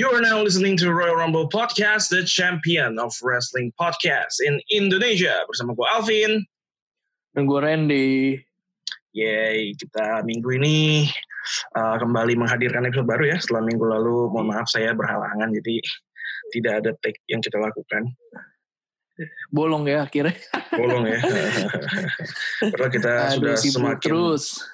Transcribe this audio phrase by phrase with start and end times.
[0.00, 5.44] You are now listening to Royal Rumble Podcast, the champion of wrestling podcast in Indonesia.
[5.44, 6.32] Bersama gue Alvin.
[7.36, 8.40] Dan gue Randy.
[9.12, 11.04] Yay, kita minggu ini
[11.76, 13.36] uh, kembali menghadirkan episode baru ya.
[13.44, 15.84] Setelah minggu lalu, mohon maaf saya berhalangan, jadi
[16.56, 18.08] tidak ada take yang kita lakukan.
[19.52, 20.32] Bolong ya akhirnya.
[20.80, 21.20] Bolong ya.
[22.72, 24.08] Padahal kita Aduh, sudah semakin...
[24.08, 24.64] terus.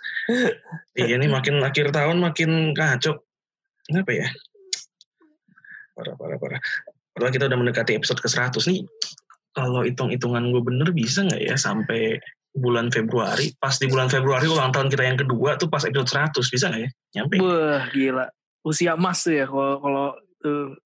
[0.95, 3.27] Iya ini makin akhir tahun makin kacau.
[3.91, 4.31] Kenapa ya?
[5.97, 6.61] Parah, parah, parah.
[7.17, 8.85] Padahal kita udah mendekati episode ke-100 nih.
[9.57, 12.21] Kalau hitung-hitungan gue bener bisa nggak ya sampai
[12.53, 13.57] bulan Februari?
[13.57, 16.37] Pas di bulan Februari ulang tahun kita yang kedua tuh pas episode 100.
[16.53, 16.91] Bisa nggak ya?
[17.17, 17.35] Nyampe?
[17.41, 18.29] Wah gila.
[18.61, 20.07] Usia emas tuh ya kalau kalau
[20.45, 20.77] tuh.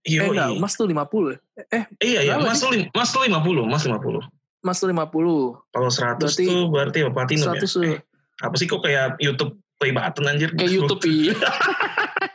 [0.00, 0.96] Iya, eh enggak, emas tuh 50
[1.28, 1.36] ya?
[1.76, 2.34] Eh, Iya, iya.
[2.40, 3.68] Mas tuh, mas tuh 50.
[3.68, 4.20] Mas 50.
[4.60, 5.72] emas tuh 50.
[5.72, 7.12] Kalau 100 Berarti tuh berarti apa?
[7.16, 7.68] Platinum 100 ya?
[7.68, 7.98] tuh Eh,
[8.40, 10.52] apa sih kok kayak YouTube play button anjir?
[10.52, 11.36] kayak YouTube iya.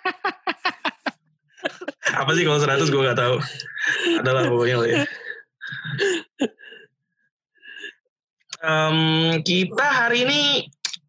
[2.21, 3.37] apa sih kalau 100 gue gak tahu.
[4.21, 5.01] Adalah pokoknya lah ya.
[8.65, 8.97] Em,
[9.45, 10.41] kita hari ini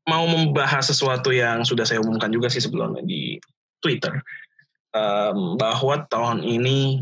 [0.04, 3.40] mau membahas sesuatu yang sudah saya umumkan juga sih sebelumnya di
[3.80, 4.12] Twitter.
[4.92, 7.00] Em, bahwa tahun ini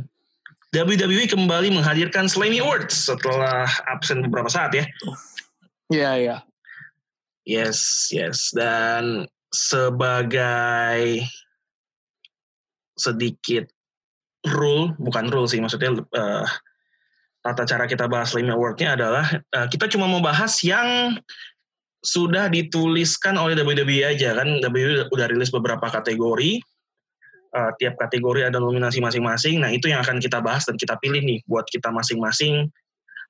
[0.75, 4.85] WWE kembali menghadirkan Slammy Awards setelah absen beberapa saat ya.
[5.91, 6.37] Iya, iya.
[7.47, 8.51] Yes, yes.
[8.51, 11.23] Dan sebagai
[12.99, 13.71] sedikit
[14.49, 16.47] rule, bukan rule sih, maksudnya eh,
[17.45, 21.17] tata cara kita bahas Slammy Award-nya adalah eh, kita cuma mau bahas yang
[22.05, 24.61] sudah dituliskan oleh WWE aja kan.
[24.61, 26.61] WWE udah rilis beberapa kategori.
[27.55, 29.63] Eh, tiap kategori ada nominasi masing-masing.
[29.63, 32.69] Nah itu yang akan kita bahas dan kita pilih nih buat kita masing-masing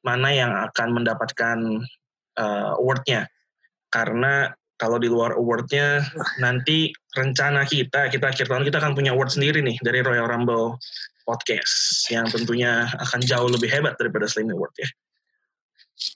[0.05, 1.59] mana yang akan mendapatkan
[2.37, 3.31] eh, award-nya
[3.95, 6.03] karena kalau di luar awardnya
[6.43, 10.79] nanti rencana kita kita akhir tahun kita akan punya award sendiri nih dari Royal Rumble
[11.25, 14.89] podcast yang tentunya akan jauh lebih hebat daripada Slammy Award ya.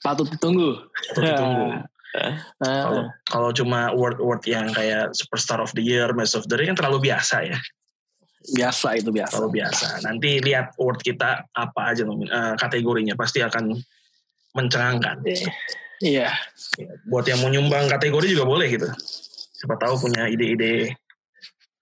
[0.05, 0.85] Patut ditunggu.
[1.15, 1.67] Patut ditunggu.
[1.79, 2.33] Nah,
[2.85, 6.69] Kalau kalau cuma award award yang kayak Superstar of the Year, Match of the Year
[6.73, 7.59] kan terlalu biasa ya,
[8.57, 9.33] biasa itu biasa.
[9.37, 9.87] terlalu biasa.
[10.09, 13.77] Nanti lihat award kita apa aja nomin- eh, kategorinya pasti akan
[14.57, 15.21] mencengangkan.
[16.01, 16.33] Iya.
[16.81, 18.89] Ya, buat yang mau nyumbang kategori juga boleh gitu.
[19.59, 20.95] Siapa tahu punya ide-ide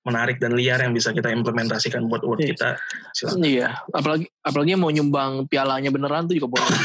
[0.01, 2.49] menarik dan liar yang bisa kita implementasikan buat award Iya.
[2.55, 2.69] kita.
[3.13, 3.43] Silakan.
[3.43, 6.79] Iya, apalagi apalagi mau nyumbang pialanya beneran tuh juga boleh.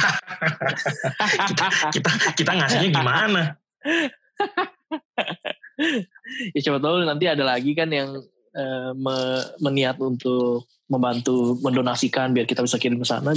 [1.47, 1.65] kita,
[1.95, 3.41] kita kita ngasihnya gimana?
[6.57, 8.09] ya coba tahu nanti ada lagi kan yang
[8.51, 13.31] eh, me- meniat untuk membantu mendonasikan biar kita bisa kirim ke sana.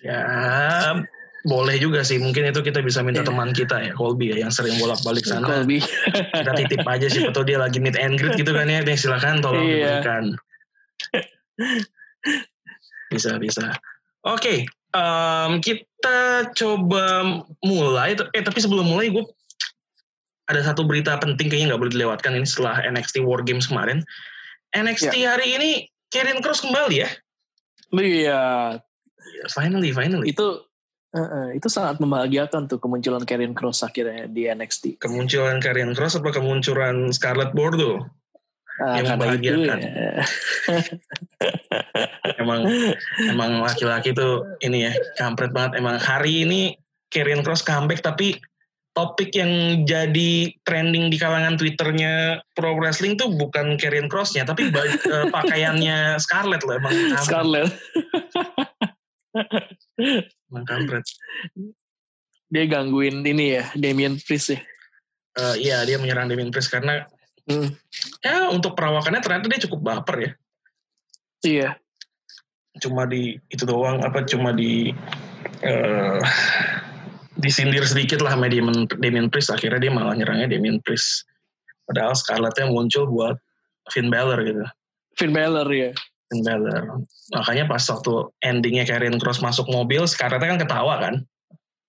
[0.00, 0.24] Ya
[1.42, 2.20] boleh juga sih.
[2.20, 3.28] Mungkin itu kita bisa minta Iya.
[3.32, 5.46] teman kita ya, Colby ya, yang sering bolak-balik sana.
[5.46, 5.80] Colby.
[6.36, 8.84] Kita titip aja sih, betul dia lagi meet and greet gitu kan ya.
[8.84, 10.04] Nih silakan tolong Iya.
[10.04, 10.24] diberikan.
[13.10, 13.72] Bisa bisa.
[14.22, 16.18] Oke, em, kita
[16.54, 17.04] coba
[17.64, 18.14] mulai.
[18.36, 19.24] Eh tapi sebelum mulai gue
[20.46, 24.02] ada satu berita penting kayaknya nggak boleh dilewatkan ini setelah NXT War Games kemarin.
[24.70, 25.70] NXT hari ini
[26.10, 27.10] Karen Cross kembali ya.
[27.90, 28.42] Iya,
[29.50, 30.30] Finally, finally.
[30.30, 30.46] itu
[31.10, 35.02] eh, eh, itu sangat membahagiakan tuh kemunculan Karen Cross akhirnya di NXT.
[35.02, 38.06] Kemunculan Karen Cross apa kemunculan Scarlett Bordeaux?
[38.80, 39.78] Ah, Yang karena itu membahagiakan.
[39.84, 40.12] ya.
[42.40, 42.64] Emang
[43.28, 45.76] emang laki-laki tuh ini ya kampret banget.
[45.76, 46.72] Emang hari ini
[47.12, 48.40] Karen Cross comeback tapi
[48.96, 54.72] topik yang jadi trending di kalangan Twitternya pro wrestling tuh bukan Karen Crossnya tapi
[55.12, 56.96] eh, pakaiannya Scarlett loh emang.
[57.20, 57.68] Scarlett.
[60.50, 61.06] Emang kampret.
[62.50, 64.60] Dia gangguin ini ya, Damien Priest ya.
[65.38, 67.06] Eh, Iya dia menyerang Damien Priest karena
[67.50, 67.66] Hmm,
[68.22, 70.32] ya untuk perawakannya ternyata dia cukup baper ya.
[71.42, 71.68] iya.
[72.78, 74.94] cuma di itu doang apa cuma di
[75.66, 76.20] eh
[77.42, 81.26] disindir sedikit lah sama Damien, Damien Priest akhirnya dia malah nyerangnya Damien Priest
[81.90, 83.34] padahal Scarlettnya muncul buat
[83.90, 84.64] Finn Balor gitu
[85.18, 85.90] Finn Balor ya.
[86.30, 87.02] Finn Balor
[87.34, 88.12] makanya pas waktu
[88.46, 91.14] endingnya Karen Cross masuk mobil Scarlettnya kan ketawa kan?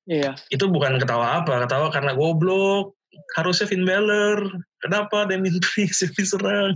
[0.09, 0.33] Iya.
[0.49, 2.97] itu bukan ketawa apa ketawa karena goblok.
[3.38, 6.73] Harusnya Finn Balor kenapa Damien Priest yang diserang?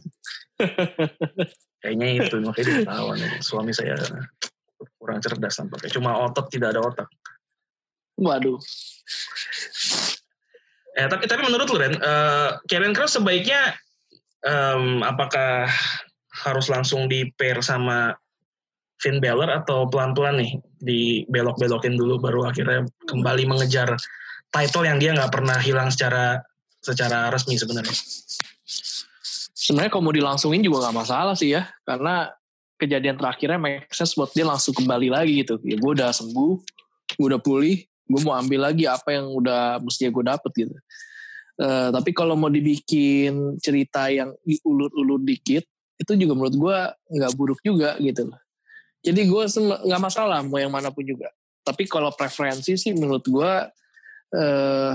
[1.81, 3.29] Kayaknya itu makanya dia ketawa nih.
[3.41, 3.97] suami saya
[5.01, 5.89] kurang cerdas tampaknya.
[5.89, 7.09] Cuma otot tidak ada otak.
[8.19, 8.61] Waduh.
[10.95, 13.75] Eh, tapi tapi menurut lu Ren, eh, Karen Cross sebaiknya
[14.47, 15.67] em, apakah
[16.43, 18.11] harus langsung di pair sama
[18.99, 23.95] Finn Balor atau pelan-pelan nih dibelok-belokin dulu baru akhirnya kembali mengejar
[24.51, 26.39] title yang dia nggak pernah hilang secara
[26.79, 27.95] secara resmi sebenarnya.
[29.55, 32.29] sebenarnya kalau mau dilangsungin juga nggak masalah sih ya karena
[32.77, 33.57] kejadian terakhirnya
[33.89, 36.53] sense buat dia langsung kembali lagi gitu ya gue udah sembuh
[37.17, 40.75] gue udah pulih gue mau ambil lagi apa yang udah mestinya gue dapet gitu
[41.63, 45.65] uh, tapi kalau mau dibikin cerita yang diulur-ulur dikit
[45.95, 46.77] itu juga menurut gue
[47.19, 48.39] nggak buruk juga gitu loh
[49.05, 49.43] jadi gue
[49.85, 51.31] nggak masalah mau yang mana pun juga
[51.65, 53.51] tapi kalau preferensi sih menurut gue
[54.35, 54.93] uh,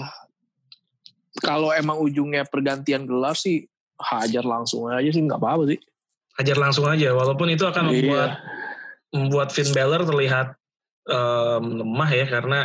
[1.38, 3.66] kalau emang ujungnya pergantian gelar sih
[4.00, 5.80] hajar langsung aja sih nggak apa-apa sih.
[6.40, 7.92] Hajar langsung aja, walaupun itu akan iya.
[7.92, 8.30] membuat
[9.10, 10.56] membuat Finn Balor terlihat
[11.10, 12.60] um, lemah ya karena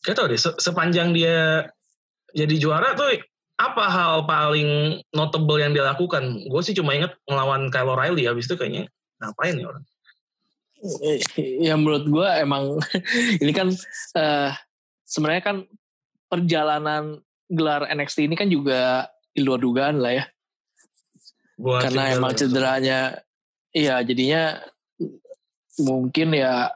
[0.00, 1.68] gak tau deh sepanjang dia
[2.32, 3.20] jadi juara tuh
[3.60, 6.48] apa hal paling notable yang dia lakukan?
[6.48, 8.88] Gue sih cuma inget ngelawan Kyle O'Reilly abis itu kayaknya
[9.20, 9.84] ngapain ya orang?
[11.36, 12.80] Ya menurut gue emang
[13.44, 13.68] ini kan
[14.16, 14.50] uh,
[15.04, 15.56] sebenarnya kan
[16.32, 17.20] perjalanan
[17.52, 20.24] gelar NXT ini kan juga di luar dugaan lah ya.
[21.60, 23.20] Buat Karena emang cederanya,
[23.76, 24.56] iya jadinya
[25.84, 26.72] mungkin ya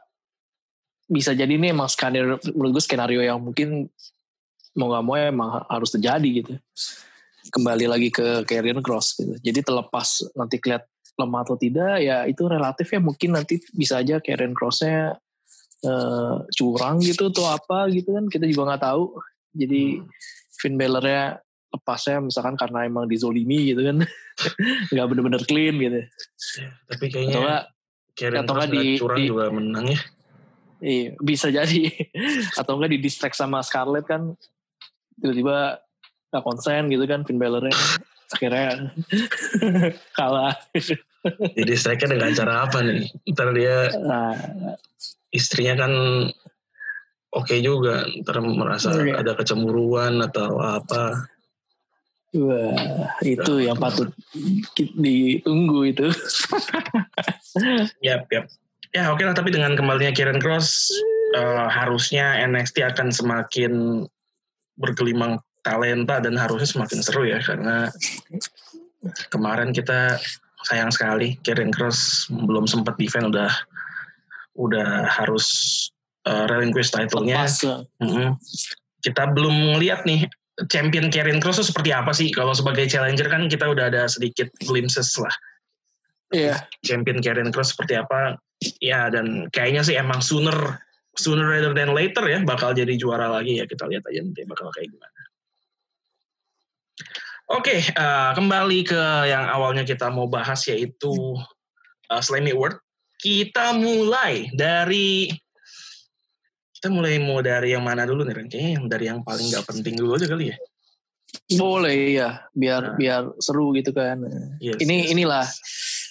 [1.09, 3.89] bisa jadi ini emang skenario menurut gue skenario yang mungkin
[4.75, 6.53] mau gak mau emang harus terjadi gitu.
[7.51, 9.33] Kembali lagi ke Karrion Cross gitu.
[9.39, 10.85] Jadi terlepas nanti kelihat
[11.15, 15.15] lemah atau tidak ya itu relatif ya mungkin nanti bisa aja Karrion Crossnya
[15.87, 19.03] uh, curang gitu atau apa gitu kan kita juga nggak tahu.
[19.55, 20.07] Jadi hmm.
[20.55, 21.45] Finn Balor-nya
[21.75, 23.97] lepasnya misalkan karena emang dizolimi gitu kan
[24.95, 27.63] nggak bener-bener clean gitu ya, tapi kayaknya atau gak,
[28.15, 29.99] atau nggak di, curang di, juga menang ya
[30.79, 31.83] iya bisa jadi
[32.59, 34.35] atau enggak di distract sama Scarlett kan
[35.19, 35.79] tiba-tiba
[36.31, 37.75] nggak konsen gitu kan Finn Balor-nya
[38.33, 38.91] akhirnya
[40.17, 40.55] kalah
[41.55, 44.35] di distractnya dengan cara apa nih ntar dia nah,
[45.31, 45.93] istrinya kan
[47.33, 49.21] oke okay juga ntar merasa iya.
[49.21, 51.31] ada kecemburuan atau apa
[52.35, 54.11] Wah, itu yang patut
[54.75, 56.11] ditunggu itu.
[58.03, 58.51] yap, yap.
[58.91, 60.91] Ya oke okay lah, tapi dengan kembalinya Kieran Cross,
[61.39, 64.03] uh, harusnya NXT akan semakin
[64.75, 67.89] bergelimang talenta dan harusnya semakin seru ya, karena
[69.33, 70.19] kemarin kita
[70.65, 73.53] sayang sekali Kieran Cross belum sempat defend udah
[74.55, 75.47] udah harus
[76.25, 77.45] uh, relinquish title-nya.
[78.01, 78.29] Mm -hmm.
[79.03, 80.25] Kita belum ngeliat nih
[80.71, 82.31] champion Karen Cross itu seperti apa sih?
[82.31, 85.33] Kalau sebagai challenger kan kita udah ada sedikit glimpses lah.
[86.31, 86.55] Iya.
[86.55, 86.57] Yeah.
[86.87, 88.39] Champion Karen Cross seperti apa?
[88.79, 90.79] Ya dan kayaknya sih emang sooner
[91.15, 94.69] sooner rather than later ya bakal jadi juara lagi ya kita lihat aja nanti bakal
[94.71, 95.21] kayak gimana.
[97.45, 101.13] Oke, okay, uh, kembali ke yang awalnya kita mau bahas yaitu
[102.09, 102.81] uh, Slammy World.
[103.21, 105.29] Kita mulai dari
[106.73, 109.93] kita mulai mau dari yang mana dulu nih Kayaknya yang dari yang paling gak penting
[109.93, 110.57] dulu aja kali ya.
[111.53, 112.95] Boleh ya, biar nah.
[112.97, 114.25] biar seru gitu kan.
[114.57, 115.45] Yes, Ini yes, inilah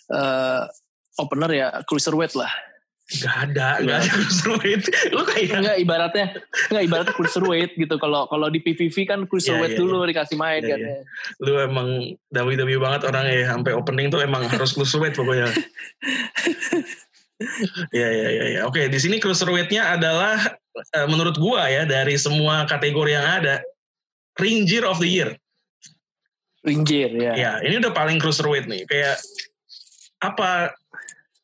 [0.04, 0.68] Uh,
[1.16, 2.50] opener ya cruiserweight lah.
[3.04, 5.12] Gak ada, gak ada cruiserweight.
[5.12, 6.26] Lu kayak enggak ibaratnya,
[6.72, 8.00] enggak ibaratnya cruiserweight gitu.
[8.00, 10.08] Kalau kalau di PVV kan cruiserweight yeah, yeah, dulu yeah.
[10.08, 10.80] dikasih main yeah, kan.
[10.80, 11.04] Yeah.
[11.44, 11.88] Lu emang
[12.32, 15.52] WWE banget orang ya, sampai opening tuh emang harus cruiserweight pokoknya.
[18.00, 18.60] ya ya ya ya.
[18.64, 20.40] Oke, di sini cruiserweight-nya adalah
[20.96, 23.60] uh, menurut gua ya dari semua kategori yang ada
[24.40, 25.36] ring gear of the year.
[26.64, 27.36] Ring gear ya.
[27.36, 28.88] Ya, ini udah paling cruiserweight nih.
[28.88, 29.20] Kayak
[30.24, 30.72] apa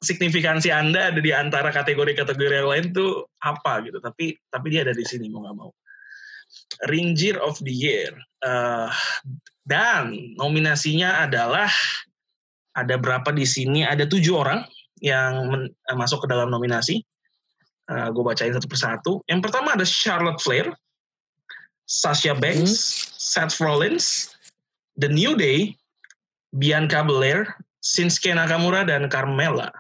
[0.01, 4.01] signifikansi Anda ada di antara kategori-kategori yang lain tuh apa gitu.
[4.01, 5.71] Tapi tapi dia ada di sini mau nggak mau.
[6.89, 8.11] Ring gear of the year.
[8.41, 8.89] Uh,
[9.69, 11.69] dan nominasinya adalah
[12.75, 13.85] ada berapa di sini?
[13.85, 14.65] Ada tujuh orang
[15.05, 17.05] yang men, uh, masuk ke dalam nominasi.
[17.91, 19.13] Uh, gue bacain satu persatu.
[19.27, 20.71] Yang pertama ada Charlotte Flair,
[21.91, 23.19] Sasha Banks, hmm.
[23.19, 24.31] Seth Rollins,
[24.95, 25.75] The New Day,
[26.55, 27.51] Bianca Belair,
[27.83, 29.75] Shinsuke Nakamura, dan Carmella.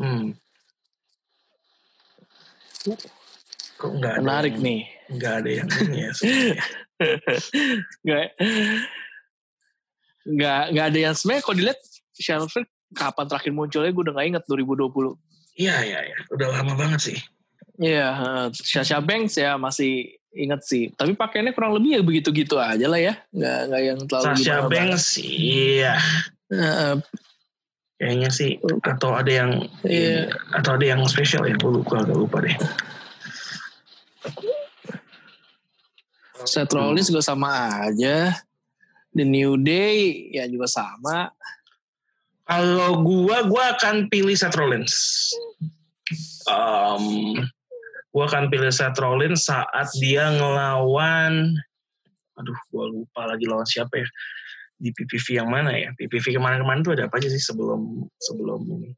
[0.00, 0.32] Hmm.
[3.76, 4.80] Kok nggak Menarik yang, nih.
[5.12, 6.12] Nggak ada yang ini ya.
[8.04, 8.26] nggak,
[10.24, 11.80] nggak, nggak ada yang sebenarnya kalau dilihat
[12.20, 15.16] Flair kapan terakhir munculnya gue udah gak inget 2020.
[15.60, 17.18] Iya iya iya, udah lama banget sih.
[17.80, 20.92] Iya, uh, Sasha Banks ya masih inget sih.
[20.94, 24.26] Tapi pakainya kurang lebih ya begitu-gitu aja lah ya, nggak nggak yang terlalu.
[24.36, 25.96] Sasha Banks iya.
[26.50, 26.98] Uh,
[28.00, 29.50] Kayaknya sih atau ada yang
[29.84, 30.32] iya.
[30.56, 32.56] atau ada yang spesial ya, gue lupa agak lupa deh.
[36.48, 38.32] Seth Rollins juga sama aja.
[39.12, 41.34] The New Day ya juga sama.
[42.46, 44.94] Kalau gua, gua akan pilih Seth Rollins.
[46.50, 47.38] Um,
[48.10, 51.54] gua akan pilih Seth Rollins saat dia ngelawan,
[52.34, 54.08] aduh, gua lupa lagi lawan siapa ya.
[54.80, 55.92] Di PPV yang mana ya?
[55.92, 58.90] PPV kemarin-kemarin tuh ada apa aja sih sebelum sebelum ini?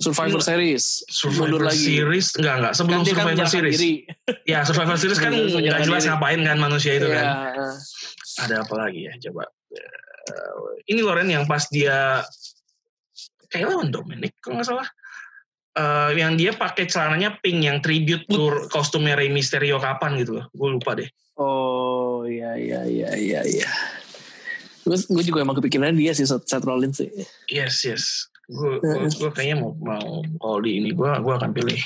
[0.00, 1.04] Survivor Series.
[1.12, 3.76] Survivor Series enggak enggak sebelum kan Survivor kan Series.
[3.76, 3.92] Diri.
[4.48, 6.10] Ya Survivor Series kan nggak jelas diri.
[6.14, 7.20] ngapain kan manusia itu ya.
[7.20, 7.28] kan.
[8.48, 9.44] Ada apa lagi ya coba.
[10.30, 12.24] Uh, ini Loren yang pas dia
[13.52, 14.88] kayak lawan Dominic kalau nggak salah.
[15.70, 20.46] Uh, yang dia pakai celananya pink yang tribute tour kostumnya Rey Mysterio kapan gitu loh.
[20.50, 21.06] Gue lupa deh.
[21.40, 23.68] Oh iya iya iya iya iya.
[24.96, 27.10] Gue juga emang kepikiran dia sih Seth Rollins sih.
[27.46, 28.26] Yes yes.
[28.50, 31.80] Gue gue kayaknya mau mau kalau di ini gue gue akan pilih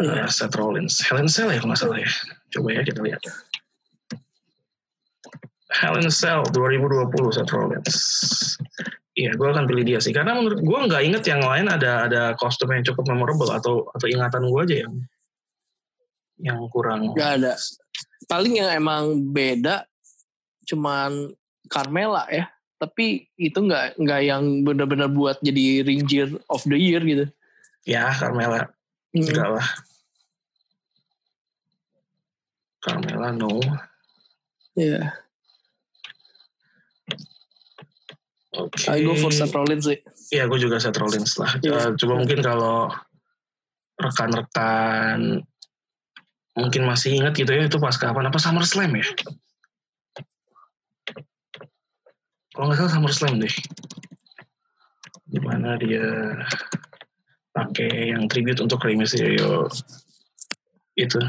[0.00, 1.02] uh, Seth Rollins.
[1.04, 2.10] Helen Cell ya kalau nggak salah ya.
[2.54, 3.20] Coba ya kita lihat.
[5.68, 7.96] Helen Cell 2020 Seth Rollins.
[9.18, 10.14] Iya, gue akan pilih dia sih.
[10.14, 14.06] Karena menurut gue nggak inget yang lain ada ada kostum yang cukup memorable atau atau
[14.06, 14.94] ingatan gue aja yang
[16.38, 17.12] yang kurang.
[17.18, 17.58] Gak ada.
[18.30, 19.84] Paling yang emang beda
[20.68, 21.34] cuman
[21.68, 27.26] Carmela ya tapi itu nggak nggak yang benar-benar buat jadi Ranger of the Year gitu.
[27.82, 28.70] Ya, Carmela.
[29.10, 29.26] Hmm.
[29.26, 29.68] Enggak lah.
[32.78, 33.58] Carmela no.
[34.78, 34.86] Ya.
[34.86, 35.04] Yeah.
[38.54, 38.78] Oke.
[38.78, 39.02] Okay.
[39.02, 39.98] I go for Seth Rollins sih.
[40.30, 41.50] Iya, gue juga Seth Rollins lah.
[41.62, 41.98] Yeah.
[41.98, 42.94] Coba mungkin kalau
[43.98, 45.42] rekan-rekan
[46.54, 49.06] mungkin masih ingat gitu ya itu pas kapan apa Summer Slam ya?
[52.58, 53.54] Kalau nggak salah SummerSlam deh
[55.30, 56.02] di mana dia
[57.54, 59.70] pakai yang tribute untuk Rey Mysterio
[60.98, 61.22] itu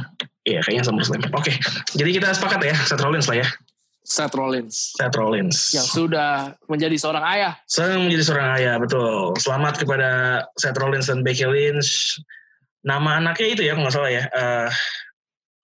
[0.49, 1.53] iya kayaknya SummerSlam oke
[1.93, 3.49] jadi kita sepakat ya Seth Rollins lah ya
[4.09, 4.97] Seth Rollins.
[4.97, 5.69] Seth Rollins.
[5.69, 7.53] Yang sudah menjadi seorang ayah.
[7.69, 9.37] Sedang menjadi seorang ayah, betul.
[9.37, 10.09] Selamat kepada
[10.57, 12.17] Seth Rollins dan Becky Lynch.
[12.81, 14.25] Nama anaknya itu ya, kalau nggak salah ya.
[14.33, 14.69] Uh,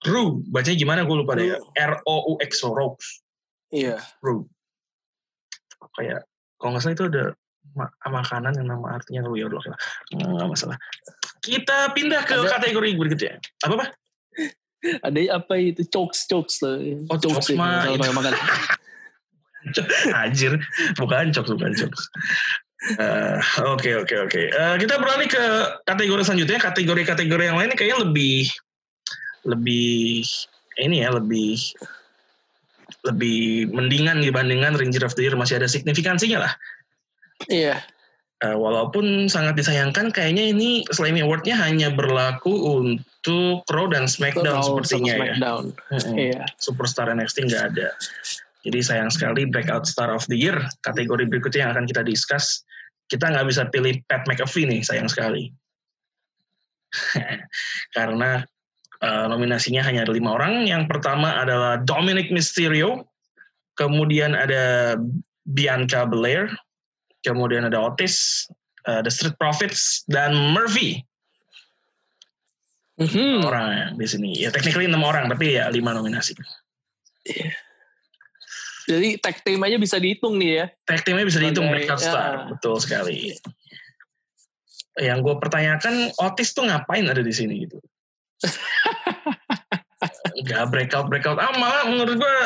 [0.06, 1.58] Ru, bacanya gimana gue lupa deh.
[1.58, 3.02] R-O-U-X, Roux.
[3.74, 3.98] Iya.
[4.22, 4.46] Ru
[5.98, 6.22] kayak
[6.60, 7.26] kalau nggak salah itu ada
[8.06, 9.64] makanan yang nama artinya lu ya Allah
[10.14, 10.78] nggak masalah.
[11.42, 13.42] Kita pindah ke ada, kategori berikutnya.
[13.66, 13.86] Apa apa
[15.02, 15.82] ada apa itu?
[15.90, 16.78] Chokes chokes loh
[17.10, 17.90] oh chokes, chokes mah.
[17.90, 18.34] makan.
[20.22, 20.62] Anjir,
[20.96, 22.02] bukan chokes bukan chokes.
[22.86, 24.42] Eh, Oke oke oke.
[24.46, 25.44] Eh, kita beralih ke
[25.90, 26.62] kategori selanjutnya.
[26.62, 28.46] Kategori-kategori yang lain kayaknya lebih
[29.46, 30.22] lebih
[30.78, 31.58] ini ya lebih
[33.06, 36.54] lebih mendingan dibandingkan Ranger of the Year masih ada signifikansinya lah.
[37.48, 37.82] Iya.
[38.44, 44.68] Uh, walaupun sangat disayangkan kayaknya ini Slammy Award-nya hanya berlaku untuk Raw dan SmackDown Raw
[44.68, 45.18] sepertinya ya.
[45.18, 45.64] SmackDown.
[45.72, 45.98] ya.
[46.04, 46.44] Hmm, iya.
[46.60, 47.96] Superstar NXT nggak ada.
[48.66, 52.66] Jadi sayang sekali Breakout Star of the Year kategori berikutnya yang akan kita discuss.
[53.08, 55.54] Kita nggak bisa pilih Pat McAfee nih sayang sekali.
[57.96, 58.42] Karena
[59.06, 60.66] Uh, nominasinya hanya ada lima orang.
[60.66, 63.06] Yang pertama adalah Dominic Mysterio,
[63.78, 64.98] kemudian ada
[65.46, 66.50] Bianca Belair,
[67.22, 68.50] kemudian ada Otis,
[68.90, 71.06] uh, The Street Profits, dan Murphy.
[72.98, 73.46] Mm-hmm.
[73.46, 74.42] Orang di sini.
[74.42, 76.34] Ya technically enam orang, tapi ya lima nominasi.
[77.30, 77.54] Yeah.
[78.86, 80.66] Jadi tag team aja bisa dihitung nih ya.
[80.86, 82.10] Tag teamnya bisa dihitung Breakout ya.
[82.10, 83.34] Star, betul sekali.
[84.98, 87.78] Yang gue pertanyakan Otis tuh ngapain ada di sini gitu?
[90.44, 92.40] Gak breakout breakout ah malah menurut gue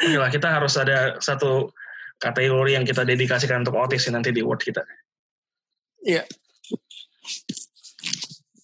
[0.00, 1.76] Oke lah kita harus ada satu
[2.16, 4.80] kategori yang kita dedikasikan untuk Otis nanti di award kita.
[6.00, 6.24] Iya.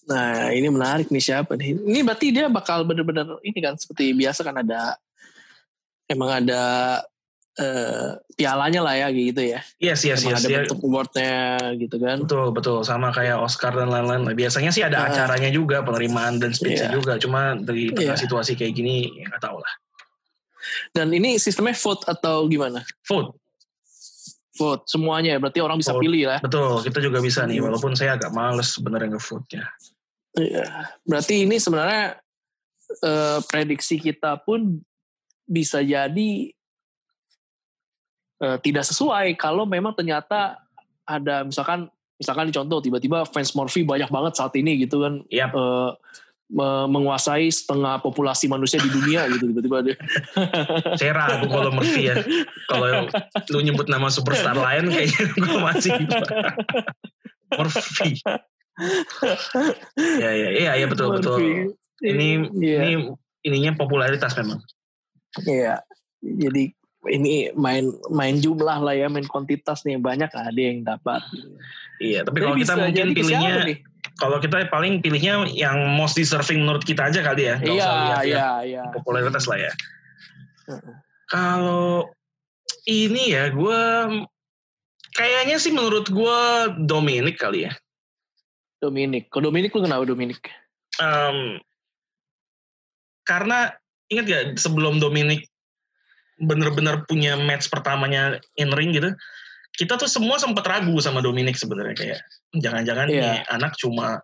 [0.09, 1.77] Nah ini menarik nih siapa nih?
[1.77, 4.97] Ini berarti dia bakal bener-bener ini kan seperti biasa kan ada
[6.09, 6.63] emang ada
[7.57, 9.59] uh, pialanya lah ya gitu ya.
[9.81, 10.45] Yes, yes, Emang yes.
[10.45, 11.35] Ada bentuk awardnya
[11.77, 12.17] gitu kan.
[12.23, 12.77] Betul, betul.
[12.85, 14.29] Sama kayak Oscar dan lain-lain.
[14.37, 16.93] Biasanya sih ada uh, acaranya juga, penerimaan dan speech iya.
[16.93, 17.17] juga.
[17.17, 18.21] Cuma dari tengah iya.
[18.21, 19.73] situasi kayak gini, ya nggak tahu lah.
[20.93, 22.85] Dan ini sistemnya vote atau gimana?
[23.07, 23.33] Vote.
[24.57, 25.39] Vote semuanya ya.
[25.41, 26.03] Berarti orang bisa vote.
[26.05, 26.37] pilih ya.
[26.41, 27.61] Betul, kita juga bisa nih.
[27.61, 27.71] Hmm.
[27.71, 29.63] Walaupun saya agak males sebenarnya nge-vote-nya.
[30.37, 30.65] Iya.
[31.05, 32.21] Berarti ini sebenarnya
[33.01, 34.81] uh, prediksi kita pun
[35.47, 36.56] bisa jadi
[38.41, 40.61] uh, tidak sesuai kalau memang ternyata
[41.07, 45.53] ada misalkan misalkan contoh tiba-tiba fans Morphy banyak banget saat ini gitu kan yep.
[45.53, 45.93] uh,
[46.87, 49.97] menguasai setengah populasi manusia di dunia gitu tiba-tiba dia.
[50.99, 52.15] Saya ragu kalau Murphy ya.
[52.71, 53.11] Kalau
[53.51, 55.91] lu nyebut nama superstar lain kayaknya gue masih
[57.51, 58.23] Murphy.
[60.23, 61.19] ya ya iya ya betul Murphy.
[61.19, 61.39] betul.
[61.99, 62.27] Ini
[62.63, 62.81] yeah.
[62.87, 62.93] ini
[63.43, 64.63] ininya popularitas memang.
[65.43, 65.83] Iya.
[66.23, 66.71] Jadi
[67.05, 71.21] ini main main jumlah lah ya main kuantitas nih banyak ada yang dapat
[72.01, 73.53] iya tapi kalau kita mungkin pilihnya
[74.17, 77.91] kalau kita paling pilihnya yang most deserving menurut kita aja kali ya iya
[78.25, 79.73] iya iya popularitas lah ya
[81.27, 82.07] Kalau
[82.87, 83.81] ini ya, gue
[85.15, 86.39] kayaknya sih menurut gue
[86.87, 87.73] Dominic kali ya.
[88.79, 89.27] Dominic.
[89.27, 90.39] Kok Dominic lu kenapa Dominic?
[91.03, 91.59] Um,
[93.27, 93.75] karena
[94.07, 95.51] ingat gak sebelum Dominic
[96.37, 99.13] bener-bener punya match pertamanya in ring gitu,
[99.77, 102.19] kita tuh semua sempat ragu sama Dominic sebenarnya kayak
[102.57, 103.21] jangan-jangan yeah.
[103.21, 104.21] nih anak cuma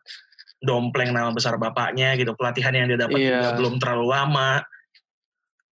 [0.63, 3.53] dompleng nama besar bapaknya gitu pelatihan yang dia dapat yeah.
[3.53, 4.63] belum terlalu lama.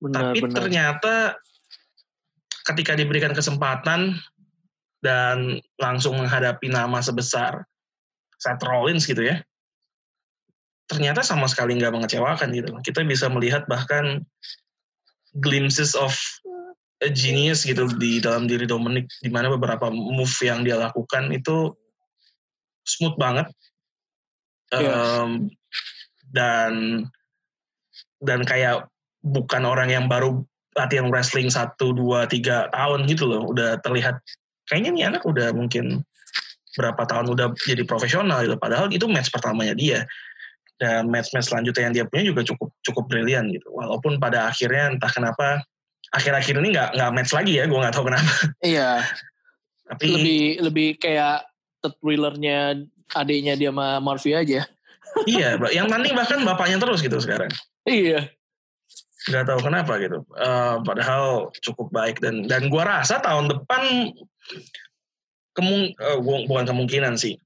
[0.01, 0.55] Benar, Tapi benar.
[0.57, 1.15] ternyata
[2.73, 4.21] ketika diberikan kesempatan
[5.01, 7.65] dan langsung menghadapi nama sebesar
[8.37, 9.41] Seth Rollins gitu ya,
[10.85, 12.73] ternyata sama sekali nggak mengecewakan gitu.
[12.85, 14.25] Kita bisa melihat bahkan
[15.39, 16.11] glimpses of
[17.01, 21.73] a genius gitu di dalam diri Dominic, di mana beberapa move yang dia lakukan itu
[22.85, 23.47] smooth banget,
[24.73, 24.81] yeah.
[24.81, 24.93] Iya.
[24.93, 25.31] um,
[26.31, 26.73] dan
[28.21, 28.87] dan kayak
[29.21, 30.45] bukan orang yang baru
[30.77, 34.23] latihan wrestling satu dua tiga tahun gitu loh udah terlihat
[34.69, 36.05] kayaknya nih anak udah mungkin
[36.79, 40.07] berapa tahun udah jadi profesional gitu padahal itu match pertamanya dia
[40.81, 43.69] dan match-match selanjutnya yang dia punya juga cukup cukup brilian gitu.
[43.69, 45.61] Walaupun pada akhirnya entah kenapa
[46.09, 48.33] akhir-akhir ini nggak nggak match lagi ya gue nggak tahu kenapa.
[48.65, 49.05] Iya.
[49.85, 51.45] Tapi lebih lebih kayak
[52.01, 52.81] thrillernya
[53.13, 54.65] adiknya dia sama Murphy aja.
[55.29, 57.53] Iya yang nanti bahkan bapaknya terus gitu sekarang.
[57.85, 58.33] Iya.
[59.29, 60.25] Nggak tahu kenapa gitu.
[60.33, 64.09] Uh, padahal cukup baik dan dan gua rasa tahun depan
[65.53, 66.17] kemung uh,
[66.49, 67.37] bukan kemungkinan sih.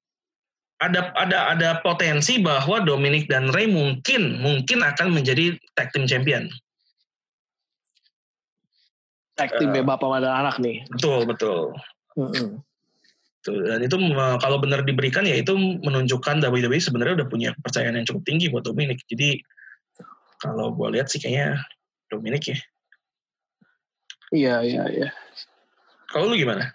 [0.85, 6.45] Ada ada ada potensi bahwa Dominic dan Ray mungkin mungkin akan menjadi tag team champion.
[9.33, 10.85] Tag team uh, bapak dan anak nih.
[10.93, 11.73] Betul betul.
[12.13, 12.49] Mm -hmm.
[13.45, 13.95] Dan itu
[14.41, 15.53] kalau benar diberikan ya itu
[15.85, 19.05] menunjukkan WWE sebenarnya udah punya kepercayaan yang cukup tinggi buat Dominic.
[19.05, 19.37] Jadi
[20.41, 21.61] kalau gue lihat sih kayaknya
[22.09, 22.57] Dominic ya.
[24.33, 25.09] Iya, iya, iya.
[26.09, 26.73] Kalau lu gimana?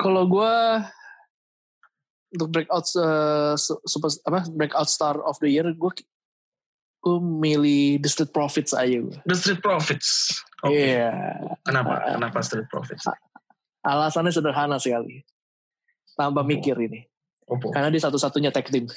[0.00, 0.54] Kalau gue
[2.34, 5.90] untuk breakout uh, super apa breakout star of the year gue
[7.04, 9.18] gue milih The Street Profits aja gue.
[9.28, 10.32] The Street Profits.
[10.64, 10.72] Oke.
[10.72, 10.96] Okay.
[10.96, 11.12] Iya.
[11.60, 12.00] Kenapa?
[12.00, 13.04] Uh, Kenapa Street Profits?
[13.84, 15.20] Alasannya sederhana sekali.
[16.16, 16.48] Tanpa oh.
[16.48, 17.04] mikir ini.
[17.44, 17.60] Oh.
[17.60, 18.88] Karena dia satu-satunya tag team.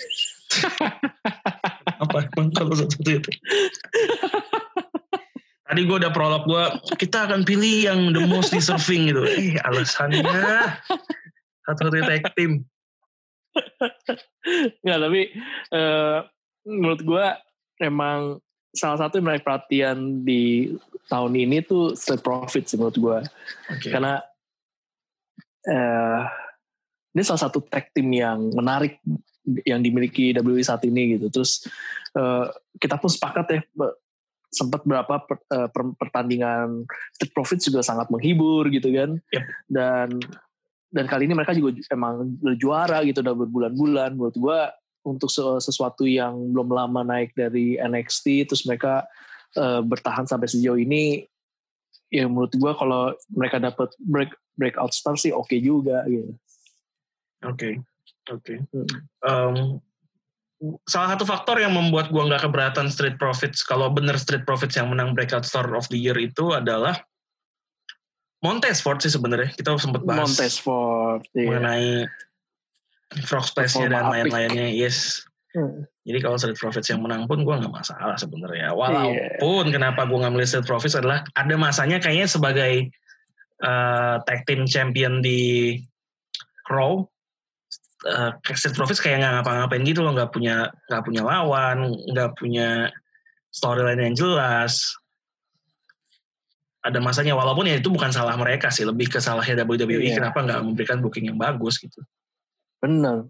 [1.97, 3.31] apa emang kalau satu itu
[5.67, 6.65] tadi gue udah prolog gue
[7.01, 10.23] kita akan pilih yang the most deserving gitu eh alasannya
[11.65, 12.63] satu satu tag team
[14.83, 15.21] nggak tapi
[15.73, 16.19] uh,
[16.67, 17.25] menurut gue
[17.83, 18.39] emang
[18.73, 20.75] salah satu yang menarik perhatian di
[21.07, 23.17] tahun ini tuh Street Profit sih menurut gue
[23.71, 23.91] okay.
[23.91, 24.21] karena
[25.67, 26.21] uh,
[27.17, 29.01] ini salah satu tag team yang menarik
[29.63, 31.31] yang dimiliki WWE saat ini gitu.
[31.31, 31.65] Terus
[32.13, 33.61] uh, kita pun sepakat ya
[34.47, 39.17] sempat berapa per, uh, per, pertandingan Street Profits juga sangat menghibur gitu kan.
[39.33, 39.43] Yep.
[39.65, 40.07] Dan
[40.97, 44.73] dan kali ini mereka juga emang juara gitu udah berbulan-bulan menurut gua
[45.05, 49.05] untuk sesuatu yang belum lama naik dari NXT terus mereka
[49.53, 51.29] uh, bertahan sampai sejauh ini
[52.09, 56.33] ya menurut gua kalau mereka dapat break breakout star sih oke okay juga gitu.
[57.45, 57.53] Oke.
[57.53, 57.73] Okay.
[58.33, 58.53] Oke.
[58.65, 58.83] Okay.
[59.21, 59.79] Um,
[60.89, 64.89] salah satu faktor yang membuat gua nggak keberatan Street Profits kalau bener Street Profits yang
[64.89, 66.97] menang Breakout Star of the Year itu adalah
[68.45, 71.47] Montesford sih sebenarnya kita sempat bahas Montesford iya.
[71.49, 71.91] mengenai
[73.23, 75.25] Frog Splash-nya dan lain-lainnya yes
[75.57, 75.87] hmm.
[76.05, 79.73] jadi kalau Street Profits yang menang pun gue nggak masalah sebenarnya walaupun yeah.
[79.73, 82.93] kenapa gue nggak milih Street Profits adalah ada masanya kayaknya sebagai
[83.65, 85.79] uh, tag team champion di
[86.67, 87.07] Raw
[88.05, 91.77] uh, Street Profits kayak nggak ngapa-ngapain gitu loh, nggak punya nggak punya lawan,
[92.13, 92.91] nggak punya
[93.49, 94.93] storyline yang jelas.
[96.87, 100.15] Ada masanya walaupun ya itu bukan salah mereka sih, lebih ke salahnya WWE iya.
[100.15, 101.99] kenapa nggak memberikan booking yang bagus gitu.
[102.79, 103.27] Benar.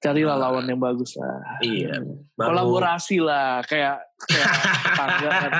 [0.00, 1.60] Carilah nah, lawan yang bagus lah.
[1.60, 2.00] Iya.
[2.36, 2.48] Baru...
[2.52, 4.52] Kolaborasi lah, kayak kayak
[4.84, 5.52] tetangga kan.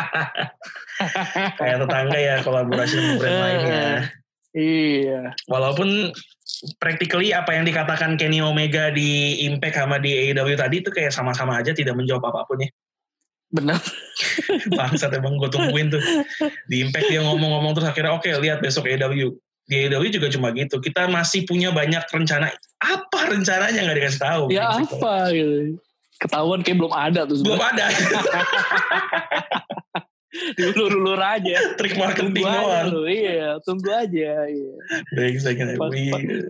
[1.60, 3.86] kayak tetangga ya kolaborasi dengan brand lainnya.
[4.56, 5.20] Iya.
[5.48, 6.16] Walaupun
[6.80, 11.60] practically apa yang dikatakan Kenny Omega di Impact sama di AEW tadi itu kayak sama-sama
[11.60, 12.70] aja tidak menjawab apa pun ya.
[13.50, 13.78] Benar.
[14.78, 16.02] Bangsat emang gue tungguin tuh.
[16.66, 19.34] Di Impact dia ngomong-ngomong terus akhirnya oke okay, lihat besok AEW.
[19.66, 20.82] Di AEW juga cuma gitu.
[20.82, 22.50] Kita masih punya banyak rencana.
[22.82, 24.44] Apa rencananya nggak dikasih tahu.
[24.50, 25.78] Ya apa gitu.
[26.16, 27.44] Ketahuan kayak belum ada tuh.
[27.44, 27.86] Belum ada.
[30.56, 33.08] diulur-ulur aja trik marketing doang lu.
[33.08, 34.74] iya tunggu aja iya.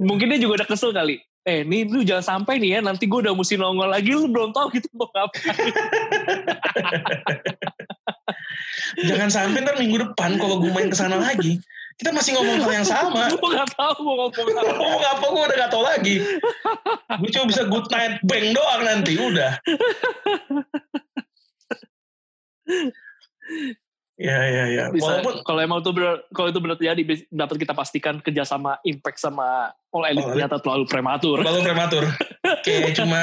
[0.03, 3.23] mungkin dia juga udah kesel kali eh ini lu jangan sampai nih ya nanti gue
[3.23, 5.55] udah mesti nongol lagi lu belum tahu gitu mau ngapain
[9.09, 11.61] Jangan sampai ntar minggu depan kalau gue main ke sana lagi,
[11.97, 13.29] kita masih ngomong hal yang sama.
[13.33, 14.73] gue gak tahu mau ngomong apa.
[14.77, 16.17] ngomong apa gue udah gak tau lagi.
[17.21, 19.53] Gue cuma bisa good night bang doang nanti, udah.
[24.17, 24.85] Ya ya ya.
[24.89, 29.21] Bisa, Walaupun kalau emang itu benar kalau itu benar terjadi dapat kita pastikan kerjasama impact
[29.21, 31.45] sama all elite ternyata terlalu prematur.
[31.45, 32.05] terlalu prematur.
[32.65, 33.21] Kayak cuma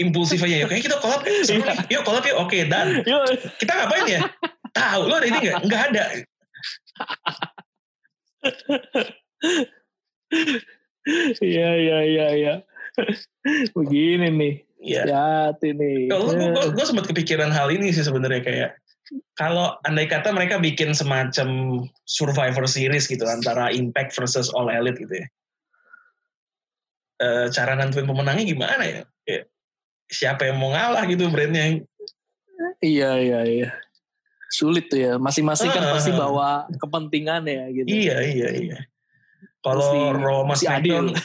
[0.00, 0.64] impulsif aja.
[0.64, 1.22] Yuk, kayak kita collab.
[1.26, 1.76] yuk, seru nih.
[1.90, 2.02] Yuk.
[2.40, 3.02] Oke, dan
[3.58, 4.20] kita ngapain ya?
[4.74, 5.58] Tahu lo ada ini nggak?
[5.70, 6.04] Nggak ada.
[11.44, 12.54] Iya iya iya iya.
[13.76, 14.54] Begini nih.
[14.84, 15.04] Ya.
[15.08, 16.08] Hati nih.
[16.12, 18.70] Kalau gue, gue, gue sempat kepikiran hal ini sih sebenarnya kayak
[19.36, 25.14] kalau andai kata mereka bikin semacam Survivor Series gitu antara Impact versus All Elite gitu
[25.20, 25.26] ya.
[27.20, 29.02] Eh, cara nentuin pemenangnya gimana ya?
[29.24, 29.44] Kayak,
[30.06, 31.82] siapa yang mau ngalah gitu brandnya?
[32.78, 33.68] Iya iya iya.
[34.48, 35.12] Sulit tuh ya.
[35.16, 35.92] Masing-masing kan Ah.
[35.92, 37.88] pasti bawa kepentingan ya gitu.
[37.88, 38.78] Iya iya iya.
[39.64, 41.16] Kalau Raw mesti SmackDown,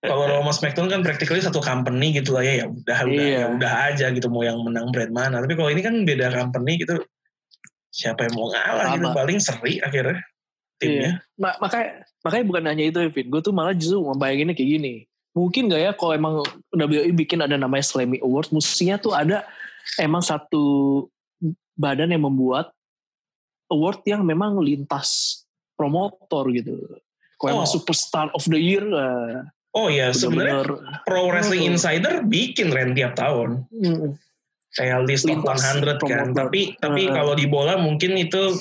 [0.00, 2.64] kalau Raw sama SmackDown kan practically satu company gitu lah ya.
[2.64, 3.38] Ya udah udah Iya.
[3.38, 5.38] ya udah aja gitu mau yang menang brand mana.
[5.38, 6.96] Tapi kalau ini kan beda company gitu.
[7.88, 9.16] Siapa yang mau ngalah gitu Sama.
[9.16, 10.20] paling seri akhirnya
[10.78, 11.18] timnya.
[11.34, 13.26] Ma- makanya makanya bukan hanya itu Vin.
[13.28, 14.94] Gue tuh malah justru membayanginnya kayak gini.
[15.32, 16.34] Mungkin gak ya kalau emang
[16.70, 19.44] WWE bikin ada namanya Slammy Awards, mestinya tuh ada
[19.96, 21.04] emang satu
[21.72, 22.74] badan yang membuat
[23.68, 25.42] award yang memang lintas
[25.74, 26.74] promotor gitu.
[27.38, 27.70] Kalau emang Oh.
[27.70, 30.64] superstar of the year, eh, Oh iya, sebenarnya
[31.04, 31.76] Pro Wrestling Hmm.
[31.76, 33.68] Insider bikin Ren tiap tahun.
[33.70, 34.16] mm,
[34.74, 35.96] Kayak list top Lintas 100 kan.
[36.00, 36.34] promotor.
[36.44, 37.14] Tapi tapi Hmm.
[37.14, 38.58] kalau di bola mungkin itu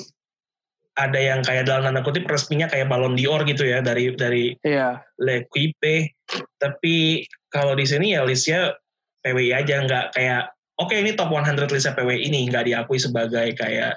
[0.97, 4.97] ada yang kayak dalam tanda kutip resminya kayak Ballon d'Or gitu ya dari dari Iya,
[5.21, 6.17] L'Equipe.
[6.57, 8.73] Tapi kalau di sini ya listnya
[9.21, 13.93] PWI aja nggak kayak oke ini top 100 listnya PWI ini nggak diakui sebagai kayak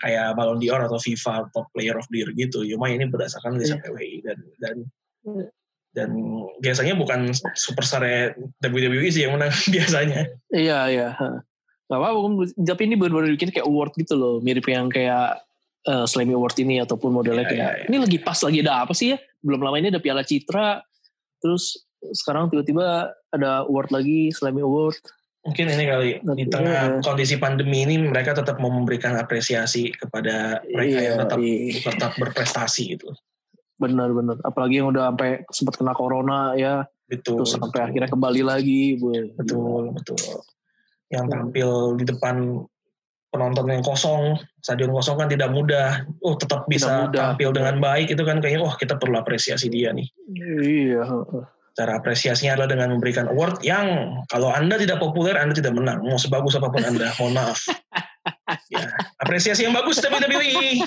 [0.00, 2.64] kayak Ballon d'Or atau FIFA Top Player of the Year gitu.
[2.64, 3.86] Cuma ini berdasarkan listnya Iya.
[3.86, 4.76] PWI dan dan
[5.22, 5.46] Iya.
[5.92, 6.08] dan
[6.58, 8.00] biasanya bukan superstar
[8.64, 10.32] WWE sih yang menang biasanya.
[10.48, 11.08] iya, iya.
[11.12, 11.44] ha.
[11.92, 15.44] Gak apa-apa, tapi ini benar-benar bikin kayak award gitu loh, mirip yang kayak
[15.84, 17.86] uh, Slammy Award ini ataupun modelnya Iya, kayak iya, iya.
[17.92, 19.18] ini lagi pas lagi ada apa sih ya?
[19.44, 20.80] Belum lama ini ada Piala Citra,
[21.44, 21.84] terus
[22.16, 25.04] sekarang tiba-tiba ada award lagi Slammy Award.
[25.42, 27.02] Mungkin ini kali di Nanti, tengah iya.
[27.02, 31.82] kondisi pandemi ini mereka tetap mau memberikan apresiasi kepada mereka yang tetap iya.
[31.82, 33.12] tetap berprestasi gitu.
[33.76, 34.38] benar-benar.
[34.46, 37.42] Apalagi yang udah sampai sempat kena corona ya, Betul.
[37.42, 37.86] terus sampai betul.
[37.90, 38.82] akhirnya kembali lagi.
[38.94, 39.34] Bu.
[39.34, 40.16] betul betul
[41.12, 42.64] yang tampil di depan
[43.32, 46.04] penonton yang kosong stadion kosong kan tidak mudah.
[46.24, 47.36] Oh tetap bisa mudah.
[47.36, 50.08] tampil dengan baik itu kan kayaknya wah kita perlu apresiasi dia nih.
[50.64, 51.04] Iya.
[51.72, 56.04] cara apresiasinya adalah dengan memberikan award yang kalau anda tidak populer anda tidak menang.
[56.04, 57.64] Mau sebagus apa pun anda mohon maaf.
[58.68, 60.84] Ya apresiasi yang bagus WWE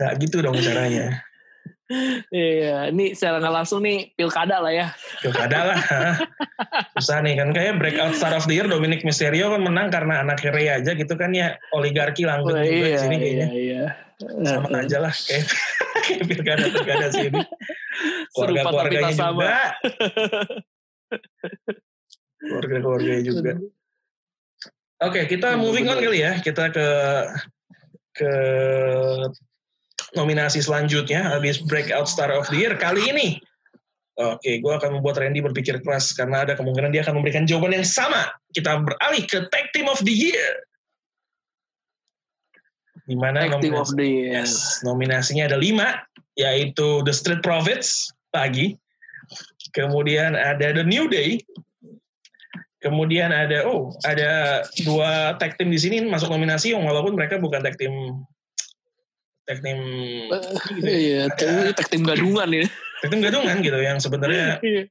[0.00, 1.20] nggak gitu dong caranya
[2.30, 4.86] Iya, ini secara nggak langsung nih pilkada lah ya.
[5.18, 5.78] Pilkada lah.
[6.94, 7.50] Susah nih kan.
[7.50, 11.18] Kayak breakout star of the year Dominic Mysterio kan menang karena anak Rey aja gitu
[11.18, 11.58] kan ya.
[11.74, 13.46] Oligarki langgeng Wah, juga di iya, sini kayaknya.
[13.50, 13.84] iya, iya.
[14.46, 15.44] Sama aja lah kayak,
[16.06, 17.40] kayak pilkada-pilkada sini.
[18.38, 19.42] Serupa tapi Keluarga-keluarganya tak sama.
[19.42, 19.54] juga.
[22.38, 23.52] Keluarga-keluarganya juga.
[25.00, 26.32] Oke, kita Bener, moving on kali ya.
[26.38, 26.86] Kita ke
[28.14, 28.32] ke
[30.16, 33.28] nominasi selanjutnya habis breakout star of the year kali ini.
[34.20, 37.86] Oke, gue akan membuat Randy berpikir keras karena ada kemungkinan dia akan memberikan jawaban yang
[37.88, 38.28] sama.
[38.52, 40.60] Kita beralih ke tag team of the year.
[43.08, 44.30] Di mana Tag team of nominasi- the year.
[44.44, 46.04] Yes, nominasinya ada lima,
[46.36, 48.76] yaitu The Street Profits pagi,
[49.72, 51.40] kemudian ada The New Day,
[52.84, 57.80] kemudian ada oh ada dua tag team di sini masuk nominasi, walaupun mereka bukan tag
[57.80, 58.20] team
[59.44, 59.78] tag team
[60.76, 60.98] gitu ya.
[60.98, 62.66] Iya, Ada- tag team gadungan ya.
[63.00, 64.82] tag team gadungan gitu yang sebenarnya Iya.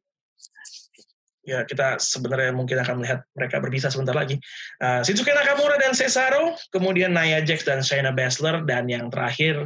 [1.45, 4.37] ya kita sebenarnya mungkin akan melihat mereka berpisah sebentar lagi.
[4.77, 9.65] Uh, Shinsuke Nakamura dan Cesaro, kemudian Nia Jax dan Shayna Baszler, dan yang terakhir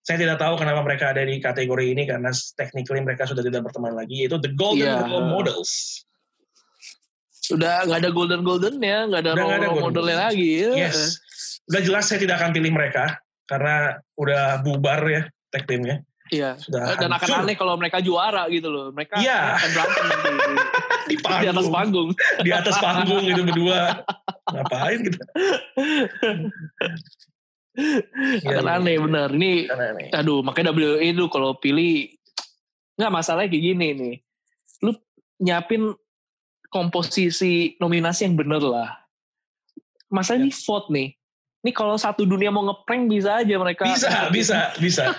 [0.00, 3.92] saya tidak tahu kenapa mereka ada di kategori ini karena technically mereka sudah tidak berteman
[3.92, 5.04] lagi, yaitu The Golden Iya.
[5.04, 5.72] Role Models.
[7.52, 10.48] Udah nggak ada golden golden ya, nggak ada Udah ada role golden modelnya lagi.
[10.62, 10.88] Ya.
[10.88, 11.18] Yes,
[11.68, 13.18] udah jelas saya tidak akan pilih mereka
[13.50, 13.74] karena
[14.14, 16.06] udah bubar ya tag teamnya.
[16.30, 16.54] Iya.
[16.54, 18.94] Sudah Dan akan hancur aneh kalau mereka juara gitu loh.
[18.94, 19.58] Mereka Iya.
[19.58, 20.46] akan berantem nanti di,
[21.10, 21.16] di
[21.50, 22.08] atas panggung, panggung.
[22.46, 23.80] di atas panggung itu berdua.
[24.46, 25.18] Ngapain gitu?
[28.46, 29.28] akan aneh bener.
[29.34, 30.08] Ini Akan aneh.
[30.12, 32.10] aduh makanya WWE itu kalau pilih
[32.94, 34.14] nggak masalah kayak gini nih
[34.84, 34.92] lu
[35.40, 35.90] nyiapin
[36.68, 38.90] komposisi nominasi yang bener lah
[40.06, 41.14] masa ini vote nih.
[41.60, 43.84] Ini kalau satu dunia mau ngeprank bisa aja mereka.
[43.84, 45.12] Bisa, bisa, bisa.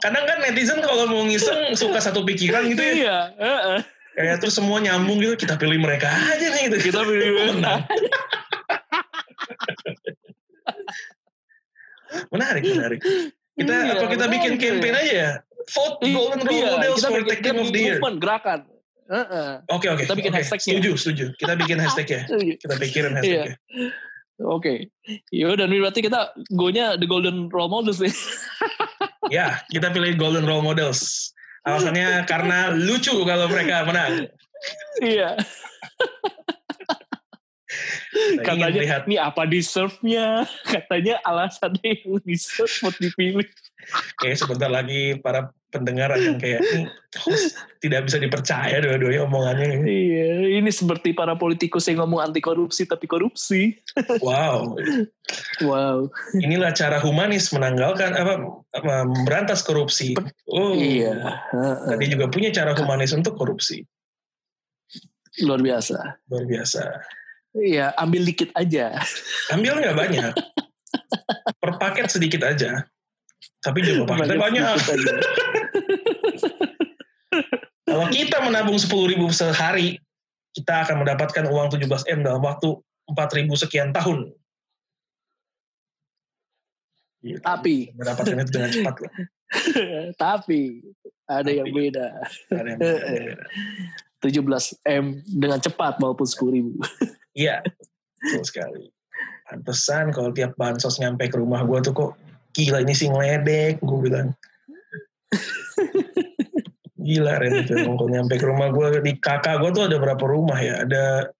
[0.00, 3.32] Kadang kan netizen kalau mau ngiseng suka satu pikiran gitu ya.
[3.32, 3.80] Iya.
[4.16, 6.92] Kayak terus semua nyambung gitu, kita pilih mereka aja nih gitu.
[6.92, 7.80] Kita pilih Menang.
[12.28, 13.00] menarik, menarik.
[13.56, 15.02] Kita Iya, apa kita bikin campaign iya.
[15.04, 15.30] aja ya?
[15.70, 17.96] Vote Iya, Golden Role iya, Models for Tech Team of the Year.
[18.00, 18.60] movement, gerakan.
[19.68, 20.02] Oke, oke.
[20.06, 20.38] Kita bikin oke.
[20.38, 20.72] hashtagnya.
[20.78, 21.24] Setuju, setuju.
[21.34, 22.20] Kita bikin hashtagnya.
[22.62, 23.56] Kita pikirin hashtagnya.
[24.40, 24.88] Oke.
[25.28, 28.14] Yaudah, nih berarti kita go-nya The Golden Role Models nih.
[29.30, 31.30] Ya, kita pilih Golden Role Models.
[31.62, 34.26] Alasannya karena lucu kalau mereka menang.
[34.98, 35.38] Iya.
[38.42, 40.50] Katanya, lihat ini apa deserve-nya?
[40.66, 43.46] Katanya alasannya yang deserve buat dipilih.
[44.18, 46.86] kayak sebentar lagi para pendengar akan kayak "Hmm,
[47.22, 49.82] host tidak bisa dipercaya dua-duanya omongannya.
[49.86, 53.78] Iya, ini seperti para politikus yang ngomong anti korupsi tapi korupsi.
[54.20, 54.74] Wow,
[55.62, 56.10] Wow.
[56.36, 58.34] inilah cara humanis menanggalkan apa
[58.82, 60.18] memberantas korupsi.
[60.50, 61.40] Oh, Iya.
[61.86, 63.86] Tadi juga punya cara humanis untuk korupsi.
[65.46, 66.18] Luar biasa.
[66.26, 66.82] Luar biasa.
[67.54, 68.94] Iya, ambil dikit aja.
[69.50, 70.32] Ambil nggak banyak.
[71.58, 72.86] Per paket sedikit aja.
[73.60, 74.64] Tapi juga paketnya banyak.
[77.90, 79.98] Kalau kita menabung 10 ribu sehari,
[80.54, 82.78] kita akan mendapatkan uang 17 M dalam waktu
[83.10, 84.30] 4 ribu sekian tahun.
[87.20, 87.42] Gitu.
[87.44, 89.12] Tapi, mendapatkan itu dengan cepat lah.
[90.22, 90.80] tapi
[91.28, 91.76] ada yang Tapi.
[91.76, 92.06] beda.
[92.54, 93.44] Ada yang beda-beda.
[94.24, 96.72] 17 M dengan cepat walaupun 10 ribu.
[97.36, 97.60] Iya,
[98.22, 98.88] betul sekali.
[99.50, 102.12] Pantesan kalau tiap bansos nyampe ke rumah gue tuh kok
[102.54, 104.28] gila ini sih ngeledek, gue bilang.
[107.00, 110.84] Gila Ren itu nyampe ke rumah gue di kakak gue tuh ada berapa rumah ya?
[110.84, 111.32] Ada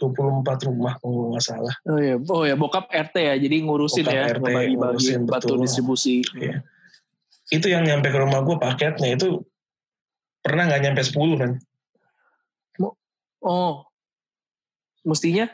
[0.00, 1.74] 24 rumah kalau nggak salah.
[1.84, 5.58] Oh ya, oh ya bokap RT ya, jadi ngurusin Bokap ya, RT, ngurusin, batu betul.
[5.60, 6.24] distribusi.
[6.32, 6.64] Iya.
[7.52, 9.44] Itu yang nyampe ke rumah gue paketnya itu
[10.40, 11.52] pernah nggak nyampe 10 kan?
[13.40, 13.88] Oh,
[15.04, 15.48] mestinya?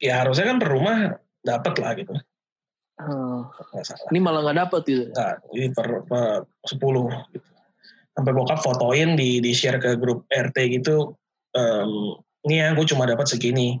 [0.00, 0.96] Ya harusnya kan per rumah
[1.44, 2.12] dapat lah gitu.
[2.96, 4.08] Salah.
[4.12, 5.04] ini malah nggak dapet gitu.
[5.10, 6.24] Nggak, ini per, per
[6.68, 7.48] 10 gitu.
[8.12, 11.16] Sampai bokap fotoin di di share ke grup RT gitu.
[11.52, 12.16] em,
[12.48, 13.76] ini ya gue cuma dapat segini.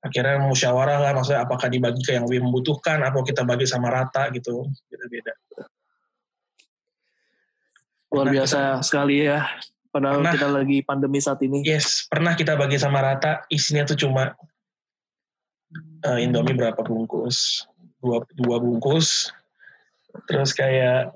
[0.00, 4.32] Akhirnya musyawarah lah maksudnya apakah dibagi ke yang lebih membutuhkan atau kita bagi sama rata
[4.32, 4.64] gitu.
[4.88, 5.32] Beda-beda.
[8.10, 9.44] Luar Pernah biasa sekali ya.
[9.90, 10.32] Padahal Pernah.
[10.38, 11.66] kita lagi pandemi saat ini.
[11.66, 14.38] Yes, pernah kita bagi sama rata, isinya tuh cuma
[16.06, 17.66] eh, Indomie berapa bungkus?
[18.00, 19.28] Dua, dua bungkus.
[20.26, 21.12] Terus kayak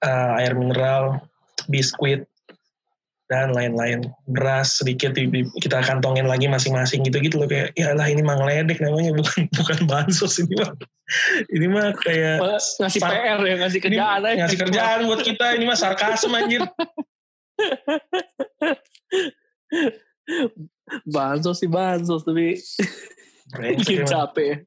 [0.00, 1.20] eh, air mineral,
[1.66, 2.24] biskuit,
[3.26, 4.06] dan lain-lain.
[4.26, 7.48] Beras sedikit di- di- kita kantongin lagi masing-masing gitu-gitu loh.
[7.50, 10.72] Kayak, ya lah ini mah ngeledek namanya, bukan bukan bansos ini mah.
[11.50, 12.36] Ini mah kayak
[12.82, 14.36] Ngasih sar- PR ya, ngasih ini kerjaan aja.
[14.42, 16.62] ngasih kerjaan buat kita, ini mah sarkasm anjir.
[21.06, 22.58] Bansos sih bansos, tapi
[23.78, 24.62] bikin capek.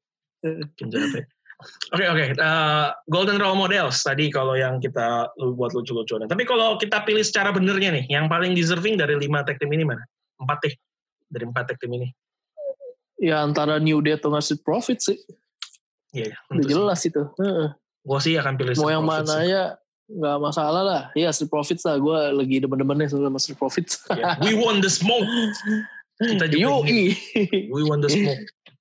[1.91, 6.23] Oke oke, Eh, golden role models tadi kalau yang kita buat lucu-lucuan.
[6.23, 9.83] Tapi kalau kita pilih secara benernya nih, yang paling deserving dari lima tag team ini
[9.83, 9.99] mana?
[10.39, 10.73] Empat deh,
[11.27, 12.07] dari empat tag team ini.
[13.19, 15.19] Ya antara New Day atau ngasih profit sih.
[16.15, 17.19] Iya, ya, Udah jelas itu.
[17.43, 17.75] Heeh.
[18.07, 19.51] Gue sih akan pilih Mau Street yang Profits mana sih.
[19.51, 19.63] ya
[20.09, 21.01] nggak masalah lah.
[21.11, 21.99] Iya Street Profits lah.
[21.99, 23.99] Gue lagi demen-demennya sama Street Profits.
[24.15, 25.27] Ya, We want the smoke.
[26.23, 27.15] Kita juga Yoi.
[27.67, 28.39] we want the smoke.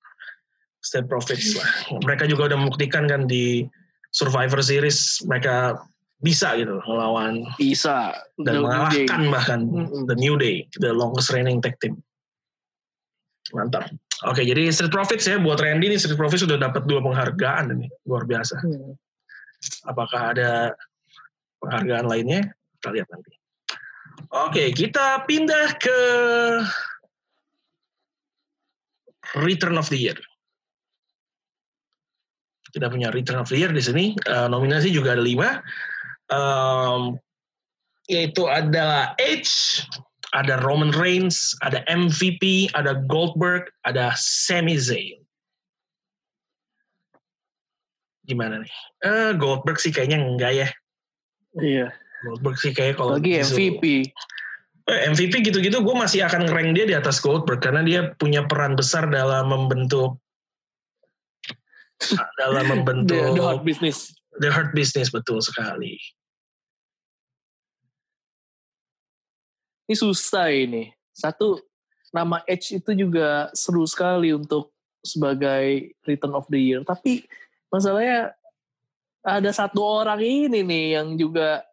[0.79, 1.69] Street Profits lah.
[2.03, 3.67] Mereka juga udah membuktikan kan di
[4.09, 5.77] Survivor Series mereka
[6.19, 8.11] bisa gitu melawan Bisa.
[8.43, 8.63] dan The Day.
[8.63, 10.03] mengalahkan bahkan Mm-mm.
[10.07, 11.99] The New Day, the longest reigning tag team.
[13.55, 13.87] Mantap.
[14.27, 17.87] Oke, jadi Street Profits ya buat Randy nih Street Profits sudah dapat dua penghargaan ini
[18.03, 18.59] luar biasa.
[18.59, 18.99] Hmm.
[19.87, 20.75] Apakah ada
[21.63, 22.51] penghargaan lainnya?
[22.79, 23.31] Kita lihat nanti.
[24.29, 25.99] Oke, kita pindah ke
[29.39, 30.19] Return of the Year.
[32.69, 34.05] Kita punya Return of the Year di sini.
[34.15, 35.61] Eh, nominasi juga ada lima.
[36.29, 37.17] Em,
[38.05, 39.81] yaitu ada Edge,
[40.37, 45.17] ada Roman Reigns, ada MVP, ada Goldberg, ada Sami Zayn.
[48.29, 48.73] Gimana nih?
[49.01, 50.67] Eh, Goldberg sih kayaknya enggak ya.
[51.57, 51.87] Iya.
[52.21, 53.83] Goldberg sih kayak kalau Lagi disuruh- MVP.
[54.89, 58.73] Eh, MVP gitu-gitu gue masih akan ngerank dia di atas Goldberg karena dia punya peran
[58.77, 60.17] besar dalam membentuk
[62.39, 64.15] dalam The, membentuk the hard business.
[64.39, 65.99] the hurt business betul sekali.
[69.89, 70.93] Ini susah ini.
[71.11, 71.57] Satu
[72.13, 74.69] nama Edge itu juga seru sekali untuk
[75.01, 76.81] sebagai Return of the Year.
[76.85, 77.25] Tapi
[77.73, 78.37] masalahnya
[79.25, 81.65] ada satu orang ini nih yang juga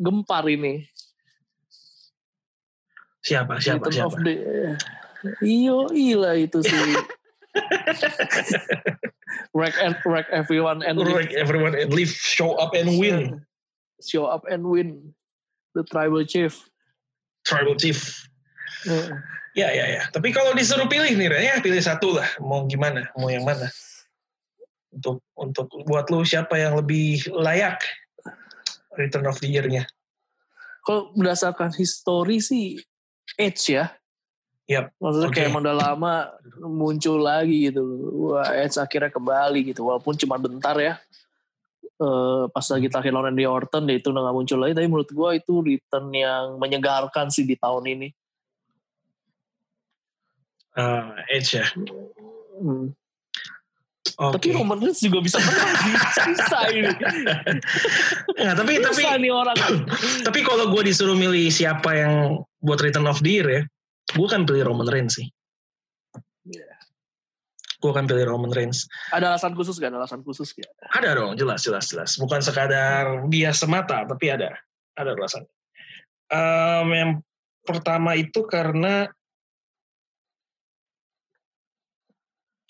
[0.00, 0.82] gempar ini.
[3.22, 3.60] Siapa?
[3.62, 3.86] Siapa?
[3.86, 4.08] Return siapa?
[4.10, 4.34] of the
[5.38, 6.74] Iyo, ila itu sih.
[9.54, 13.44] wreck and wreck everyone and Like everyone and leave, show up and win.
[14.02, 15.14] show up and win
[15.74, 16.68] the tribal chief.
[17.44, 18.28] Tribal chief.
[18.88, 19.10] Eh,
[19.52, 20.02] Ya, ya, ya.
[20.08, 22.24] Tapi kalau disuruh pilih nih, ya pilih satu lah.
[22.40, 23.12] Mau gimana?
[23.20, 23.68] Mau yang mana?
[24.88, 27.84] Untuk untuk buat lu siapa yang lebih layak
[28.96, 29.84] Return of the Year-nya?
[30.88, 32.80] Kalau berdasarkan histori sih
[33.36, 33.92] Edge ya.
[34.70, 35.34] Yap, Maksudnya oke.
[35.34, 36.14] kayak emang udah lama
[36.62, 37.82] muncul lagi gitu.
[38.30, 39.82] Wah Edge akhirnya kembali gitu.
[39.90, 40.94] Walaupun cuma bentar ya.
[41.82, 44.72] Eh, pas lagi terakhir lawan Randy Orton dia itu udah gak muncul lagi.
[44.78, 48.08] Tapi menurut gua itu return yang menyegarkan sih di tahun ini.
[50.78, 51.66] Ah, Edge ya.
[52.62, 52.94] Hmm.
[54.18, 54.34] Oke.
[54.38, 55.94] Tapi Roman Reigns juga bisa menang sih.
[56.26, 56.92] Susah ini.
[58.34, 59.56] Nggak, tapi tapi nih orang.
[60.26, 63.62] tapi kalau gue disuruh milih siapa yang buat Return of the Year ya,
[64.10, 65.26] gue kan pilih Roman Reigns sih.
[66.42, 66.66] Iya.
[67.82, 68.86] Gue kan pilih Roman Reigns.
[69.10, 69.90] Ada alasan khusus gak?
[69.90, 70.70] Ada alasan khusus gak?
[70.94, 72.14] Ada dong, jelas, jelas, jelas.
[72.18, 74.54] Bukan sekadar dia semata, tapi ada.
[74.94, 75.42] Ada alasan.
[76.30, 77.10] Em, yang
[77.66, 79.10] pertama itu karena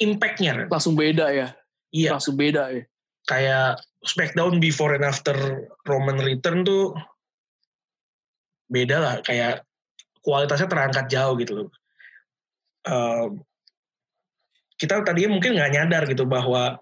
[0.00, 0.66] impact-nya.
[0.66, 1.48] Langsung beda ya.
[1.92, 2.82] Iya, Langsung beda ya.
[3.22, 5.36] kayak SmackDown before and after
[5.86, 6.90] Roman Return tuh
[8.66, 9.14] beda lah.
[9.22, 9.62] Kayak
[10.22, 11.68] kualitasnya terangkat jauh gitu loh.
[12.82, 13.38] Em,
[14.78, 16.78] kita tadinya mungkin nggak nyadar gitu bahwa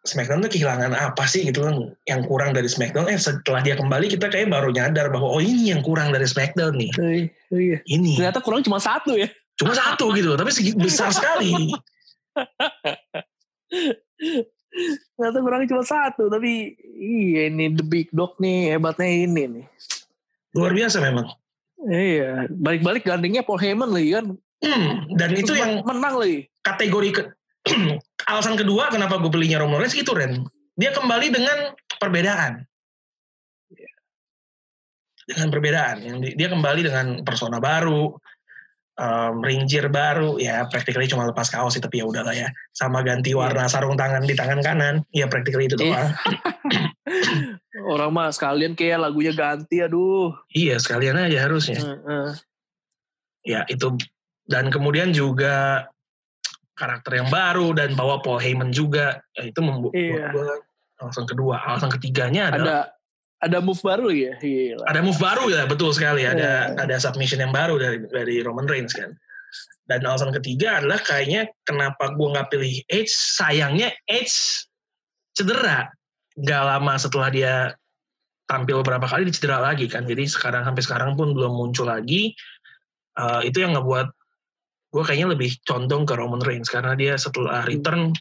[0.00, 1.76] SmackDown tuh kehilangan apa sih gitu kan
[2.08, 5.68] yang kurang dari SmackDown eh setelah dia kembali kita kayak baru nyadar bahwa oh ini
[5.68, 7.78] yang kurang dari SmackDown nih Eh, Iya.
[7.84, 9.28] ini Ternyata kurang cuma satu ya.
[9.58, 11.74] cuma satu gitu tapi segi besar sekali
[15.18, 16.30] Ternyata kurang cuma satu.
[16.30, 19.66] Tapi iya ini The Big Dog nih hebatnya ini nih.
[20.56, 21.28] luar biasa memang
[21.86, 22.50] Iya.
[22.50, 24.26] Balik-balik gandengnya Paul Heyman lagi kan.
[24.58, 26.50] Hmm, dan itu yang menang lagi.
[26.66, 27.22] kategori ke,
[28.30, 30.42] alasan kedua kenapa gue belinya Roman Reigns itu Ren
[30.74, 32.66] dia kembali dengan perbedaan
[35.28, 38.18] dengan perbedaan yang di- dia kembali dengan persona baru
[38.98, 43.00] um, ring gear baru ya practically cuma lepas kaos sih tapi ya udahlah ya sama
[43.00, 45.86] ganti warna sarung tangan di tangan kanan ya practically itu Iya.
[45.86, 46.10] doang
[47.88, 50.34] Orang mah sekalian kayak lagunya ganti aduh.
[50.52, 52.28] iya sekalian aja harusnya Heeh.
[53.46, 53.94] ya itu
[54.44, 55.86] dan kemudian juga
[56.74, 60.30] karakter yang baru dan bawa Paul Heyman juga ya, itu membuat Iya.
[60.34, 60.48] gue
[60.98, 62.97] alasan kedua alasan ketiganya adalah Ada
[63.38, 64.34] ada move baru ya.
[64.42, 64.82] Gila.
[64.86, 66.82] ada move baru ya betul sekali ada Iya.
[66.82, 69.14] ada submission yang baru dari dari Roman Reigns kan
[69.88, 74.66] dan alasan ketiga adalah kayaknya kenapa gue nggak pilih Edge sayangnya Edge
[75.32, 75.88] cedera
[76.38, 77.54] gak lama setelah dia
[78.46, 82.34] tampil beberapa kali dia cedera lagi kan jadi sekarang sampai sekarang pun belum muncul lagi
[83.18, 84.14] Eh, itu yang ngebuat
[84.94, 88.14] gue kayaknya lebih condong ke Roman Reigns karena dia setelah return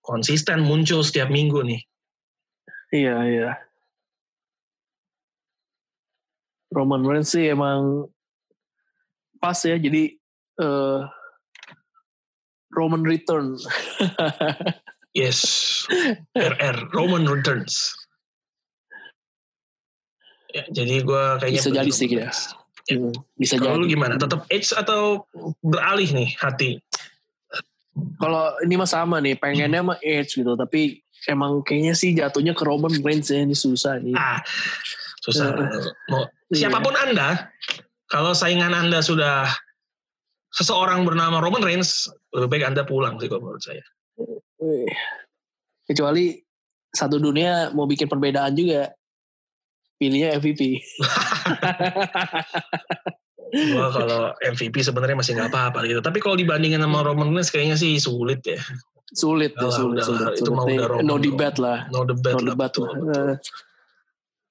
[0.00, 1.80] konsisten muncul setiap minggu nih
[2.92, 3.50] Iya, iya.
[6.72, 8.08] Roman Reigns sih emang
[9.38, 9.76] pas ya.
[9.76, 10.16] Jadi
[10.58, 11.00] eh
[12.72, 13.56] Roman Return.
[15.12, 15.44] yes
[16.32, 17.92] RR Roman Returns
[20.52, 22.28] ya, jadi gue kayaknya Bisa jadi sih ya.
[22.28, 22.40] Reigns.
[22.82, 23.94] Hmm, Bisa Kalau lu jadi.
[23.96, 24.14] gimana?
[24.20, 25.24] Tetap Edge atau
[25.62, 26.70] beralih nih hati?
[28.20, 30.52] Kalau ini mah sama nih, pengennya mah Edge gitu.
[30.58, 33.44] Tapi emang kayaknya sih jatuhnya ke Roman Reigns ya.
[33.44, 34.16] Ini susah nih.
[34.16, 34.42] Ah,
[35.22, 35.54] susah.
[35.54, 35.90] Iya.
[36.10, 36.68] Mau Iya.
[36.68, 37.48] siapa pun anda,
[38.06, 39.48] kalau saingan anda sudah
[40.52, 43.80] seseorang bernama Roman Reigns, lebih baik anda pulang sih kalau menurut saya.
[45.82, 46.36] Kecuali
[46.86, 48.92] satu dunia mau bikin perbedaan juga.
[49.96, 50.82] Pilihnya MVP.
[53.72, 56.00] Gua kalau MVP sebenarnya masih nggak apa-apa gitu.
[56.00, 58.58] Tapi kalau dibandingin sama Roman Reigns kayaknya sih sulit ya.
[59.12, 60.26] sulit ya, lah, sulit, udah sulit.
[60.34, 60.56] Itu sulit.
[60.56, 61.22] mah Nih, udah Roman no dong.
[61.22, 61.78] debate lah.
[61.88, 62.48] No debat No lah.
[62.50, 62.92] debat betul, lah.
[62.96, 63.12] betul.
[63.12, 63.34] Eh,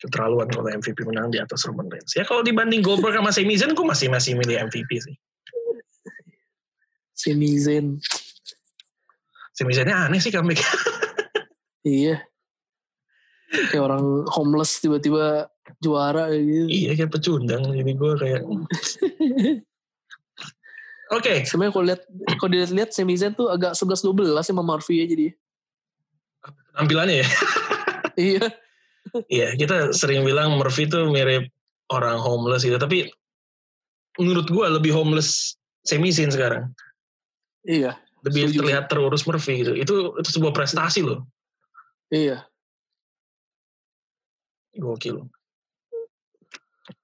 [0.01, 2.17] Keterlaluan kalau MVP menang di atas Roman Reigns.
[2.17, 5.13] Ya kalau dibanding Goldberg sama Sami Zayn, gue masih masih milih MVP sih.
[7.13, 8.01] Sami Zayn.
[9.53, 10.65] Sami Zaynnya aneh sih comeback.
[11.81, 12.21] Iya.
[13.73, 15.49] Kayak orang homeless tiba-tiba
[15.81, 16.69] juara gitu.
[16.69, 17.73] iya kayak pecundang.
[17.73, 18.45] Jadi gue kayak...
[21.17, 22.05] Oke, Sebenarnya kalau lihat
[22.37, 25.33] kalau dilihat-lihat Sami Zayn tuh agak 11-12 sama Murphy aja dia.
[26.77, 27.27] tampilannya ya.
[28.13, 28.45] Iya.
[29.27, 31.49] Iya, kita sering bilang Murphy tuh mirip
[31.91, 32.77] orang homeless gitu.
[32.79, 33.09] Tapi
[34.21, 36.71] menurut gue lebih homeless semi scene sekarang.
[37.65, 37.97] Iya.
[38.21, 38.57] Lebih Setuju.
[38.61, 39.73] terlihat terurus Murphy gitu.
[39.73, 41.25] Itu itu sebuah prestasi loh.
[42.13, 42.45] Iya.
[44.77, 45.25] Gokil.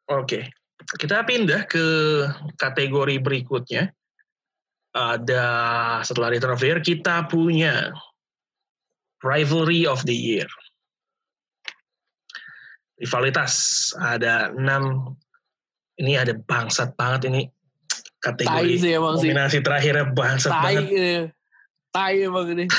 [0.08, 0.48] Oke.
[0.88, 1.86] Kita pindah ke
[2.56, 3.92] kategori berikutnya.
[4.98, 5.46] Ada
[6.02, 7.92] setelah Return of the Year kita punya
[9.22, 10.48] Rivalry of the Year.
[12.98, 13.54] Rivalitas
[13.98, 15.14] ada enam.
[15.98, 19.30] Ini ada bangsat banget ini Tai kategori sih emang sih.
[19.30, 20.62] nominasi terakhirnya bangsat Tai.
[20.62, 20.86] banget.
[20.94, 21.24] eh.
[21.90, 22.66] Tai emang ini.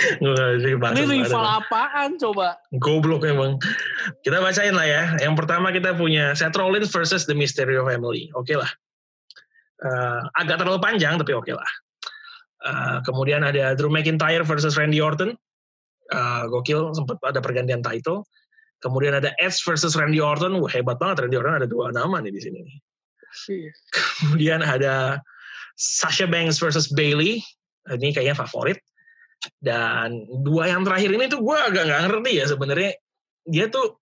[0.00, 0.32] Ini
[0.96, 2.56] Ini rival apaan coba?
[2.80, 3.60] Goblok emang.
[4.24, 5.02] Kita bacain lah ya.
[5.20, 8.32] Yang pertama kita punya Seth Rollins versus The Mysterio Family.
[8.32, 8.70] Oke lah.
[9.80, 11.70] Eh, agak terlalu panjang tapi oke lah.
[12.64, 15.36] Eh, kemudian ada Drew McIntyre versus Randy Orton.
[16.10, 18.26] Eh, gokil sempat ada pergantian title.
[18.82, 20.58] Kemudian ada Edge versus Randy Orton.
[20.58, 22.60] Wah, hebat banget Randy Orton ada dua nama nih di sini.
[23.46, 23.70] Iya.
[24.18, 25.22] Kemudian ada
[25.78, 27.38] Sasha Banks versus Bailey.
[27.86, 28.82] Ini kayaknya favorit.
[29.62, 32.92] Dan dua yang terakhir ini tuh gue agak nggak ngerti ya sebenarnya
[33.48, 33.96] dia tuh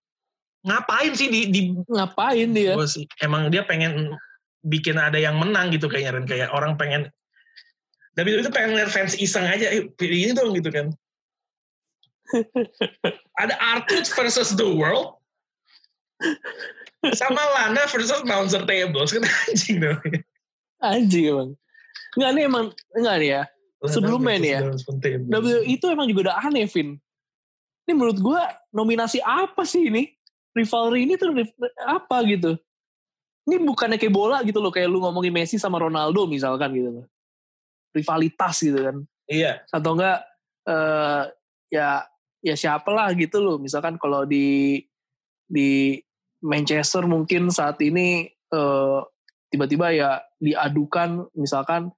[0.67, 2.75] ngapain sih di, di Ngapain dia?
[2.75, 4.11] gua sih emang dia pengen
[4.67, 7.07] bikin ada yang menang gitu kayaknya kayak orang pengen
[8.19, 10.91] tapi itu pengen lihat fans iseng aja pilih ini dong gitu kan
[13.41, 15.17] ada Artruth versus The World
[17.15, 20.01] sama Lana versus Bouncer Tables kan anjing dong
[20.79, 21.49] Anjing emang.
[22.15, 22.65] Enggak nih emang
[22.95, 23.41] enggak nih ya.
[23.79, 24.61] Sebelumnya nih ya,
[25.31, 26.99] WWE itu emang juga udah aneh, Vin.
[27.87, 28.41] Ini menurut gue
[28.75, 30.11] nominasi apa sih ini?
[30.51, 31.31] Rivalry ini tuh
[31.87, 32.59] apa gitu?
[33.47, 37.05] Ini bukannya kayak bola gitu loh, kayak lu ngomongin Messi sama Ronaldo misalkan gitu loh.
[37.95, 38.95] Rivalitas gitu kan.
[39.31, 40.27] iya Atau enggak,
[40.67, 41.23] eh
[41.71, 42.03] ya
[42.43, 43.57] ya siapa lah gitu loh.
[43.59, 44.79] Misalkan kalau di
[45.49, 45.97] di
[46.45, 48.99] Manchester mungkin saat ini eh,
[49.49, 51.91] tiba-tiba ya diadukan misalkan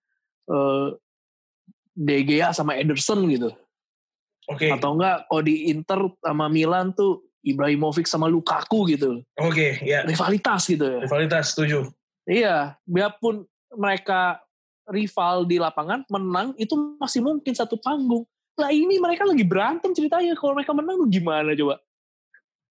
[0.50, 0.88] eh,
[1.92, 3.52] De Gea sama Ederson gitu.
[4.50, 9.22] oke Atau enggak kalau di Inter sama Milan tuh Ibrahimovic sama Lukaku gitu.
[9.38, 11.00] oke ya Rivalitas gitu ya.
[11.06, 11.90] rivalitas setuju
[12.30, 14.38] Iya, biarpun mereka
[14.86, 18.28] rival di lapangan menang itu masih mungkin satu panggung.
[18.62, 20.38] Lah ini mereka lagi berantem ceritanya.
[20.38, 21.82] Kalau mereka menang tuh gimana coba?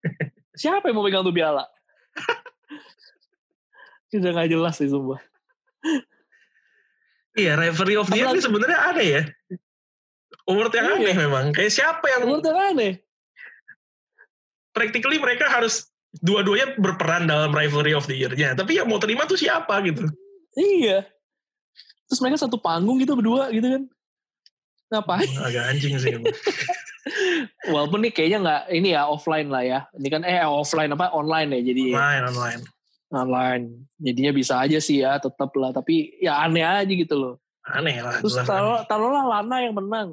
[0.61, 1.65] Siapa yang mau pegang tuh piala?
[4.13, 5.21] Udah gak jelas sih sumpah.
[7.39, 9.23] Iya, Referee of the Year ini sebenarnya aneh ya.
[10.49, 10.97] Award yang Iya.
[10.99, 11.45] aneh memang.
[11.55, 12.93] Kayak siapa yang Menurut yang aneh.
[14.75, 18.55] practically mereka harus dua-duanya berperan dalam Rivalry of the Year-nya.
[18.55, 20.07] Tapi yang mau terima tuh siapa gitu.
[20.55, 21.07] Iya.
[22.09, 23.83] Terus mereka satu panggung gitu berdua gitu kan.
[24.89, 25.29] Ngapain?
[25.45, 26.13] Agak anjing sih.
[27.73, 29.81] Walaupun nih kayaknya nggak ini ya offline lah ya.
[29.97, 32.63] Ini kan eh offline apa online ya jadi online, online.
[33.13, 33.65] online.
[34.01, 35.73] Jadinya bisa aja sih ya tetap lah.
[35.73, 37.35] Tapi ya aneh aja gitu loh.
[37.65, 38.21] Aneh lah.
[38.21, 40.09] Terus taruh taruhlah Lana yang menang.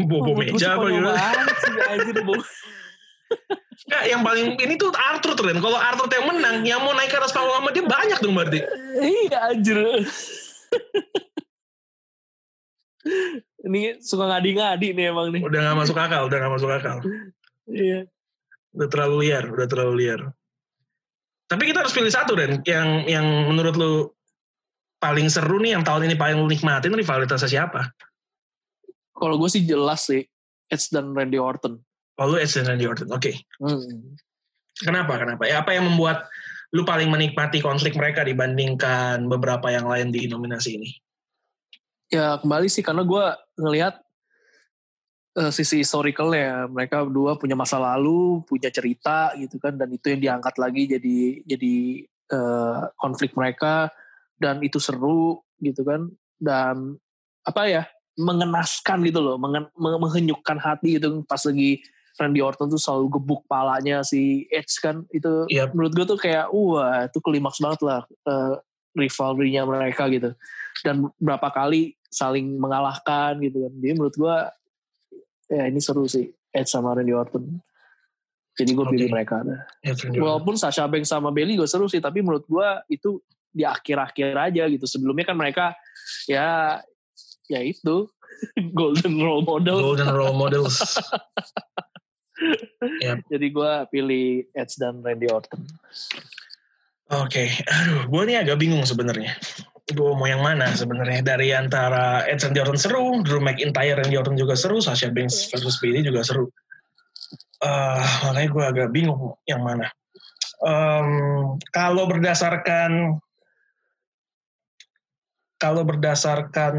[0.00, 1.08] Bobo meja apa gitu.
[1.92, 2.40] anjir Bobo.
[3.80, 5.44] Nggak, yang paling ini tuh Arthur tuh.
[5.48, 8.60] Kalau Arthur yang menang, yang mau naik ke atas panggung sama dia banyak dong berarti.
[9.00, 10.04] iya anjir.
[13.66, 15.42] Ini suka ngadi-ngadi nih emang nih.
[15.44, 16.96] Udah gak masuk akal, udah gak masuk akal.
[17.68, 18.08] Iya.
[18.74, 20.20] Udah terlalu liar, udah terlalu liar.
[21.50, 22.62] Tapi kita harus pilih satu Ren.
[22.62, 23.92] Yang yang menurut lu
[25.02, 27.90] paling seru nih, yang tahun ini paling lu nikmatin rivalitasnya siapa?
[29.10, 30.22] Kalau gue sih jelas sih
[30.70, 31.82] Edge dan Randy Orton.
[32.22, 33.32] Oh lu Edge dan Randy Orton, oke.
[33.58, 34.14] Hmm.
[34.80, 35.18] Kenapa?
[35.18, 35.44] Kenapa?
[35.50, 36.30] Ya apa yang membuat
[36.70, 40.90] lu paling menikmati konflik mereka dibandingkan beberapa yang lain di nominasi ini?
[42.10, 44.02] Ya kembali sih karena gue ngelihat
[45.38, 46.66] eh, sisi historicalnya.
[46.66, 51.18] Mereka berdua punya masa lalu, punya cerita gitu kan, dan itu yang diangkat lagi jadi
[51.46, 51.74] jadi
[52.34, 53.94] eh, konflik mereka
[54.42, 56.10] dan itu seru gitu kan,
[56.42, 56.98] dan
[57.46, 57.82] apa ya
[58.18, 61.80] mengenaskan gitu loh, mengen, meng- menghenyukkan hati gitu pas lagi
[62.18, 65.06] Randy Orton tuh selalu gebuk palanya si Edge kan.
[65.08, 65.72] Itu Yap.
[65.72, 68.54] menurut gue tuh kayak wah itu klimaks banget lah eh,
[68.94, 70.34] rivalry-nya mereka gitu.
[70.82, 73.72] Dan berapa kali saling mengalahkan gitu kan.
[73.78, 74.36] Jadi menurut gue
[75.50, 77.46] ya ini seru sih Edge sama Randy Orton.
[78.58, 78.92] Jadi gue Oke.
[78.98, 80.20] pilih mereka Randy Orton.
[80.20, 84.64] walaupun Sasha Banks sama Bailey gue seru sih tapi menurut gue itu di akhir-akhir aja
[84.66, 84.86] gitu.
[84.86, 85.74] Sebelumnya kan mereka
[86.26, 86.78] ya
[87.46, 88.10] ya itu
[88.78, 89.94] golden role model.
[89.94, 90.76] Golden Role Models.
[93.30, 95.60] jadi gue pilih Edge dan Randy Orton
[97.10, 99.34] Oke, aduh, gue nih agak bingung sebenarnya.
[99.90, 104.38] Gue mau yang mana sebenarnya dari antara Edge and Orton seru, Drew McIntyre and Orton
[104.38, 106.46] juga seru, Sasha Banks versus Bailey juga seru.
[107.66, 109.90] Eh, makanya gue agak bingung yang mana.
[110.62, 111.08] Em,
[111.74, 113.18] kalau berdasarkan
[115.60, 116.74] kalau berdasarkan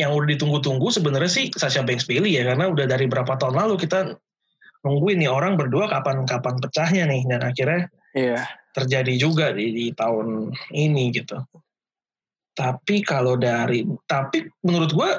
[0.00, 3.84] yang udah ditunggu-tunggu sebenarnya sih Sasha Banks Bailey ya karena udah dari berapa tahun lalu
[3.84, 4.16] kita
[4.80, 8.42] nungguin nih orang berdua kapan-kapan pecahnya nih dan akhirnya Iya.
[8.70, 11.42] terjadi juga di, di tahun ini gitu.
[12.54, 15.10] Tapi kalau dari tapi menurut gua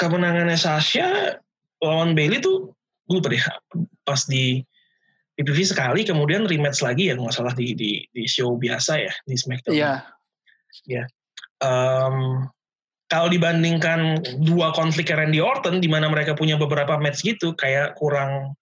[0.00, 1.36] kemenangannya Sasha
[1.84, 2.72] lawan Bailey tuh
[3.08, 3.44] gue lupa deh
[4.04, 4.64] pas di
[5.36, 9.34] PPV sekali kemudian rematch lagi ya nggak salah di, di di show biasa ya di
[9.36, 9.76] SmackDown.
[10.84, 11.04] Iya.
[11.60, 12.44] Em,
[13.10, 18.54] kalau dibandingkan dua konflik Randy Orton di mana mereka punya beberapa match gitu kayak kurang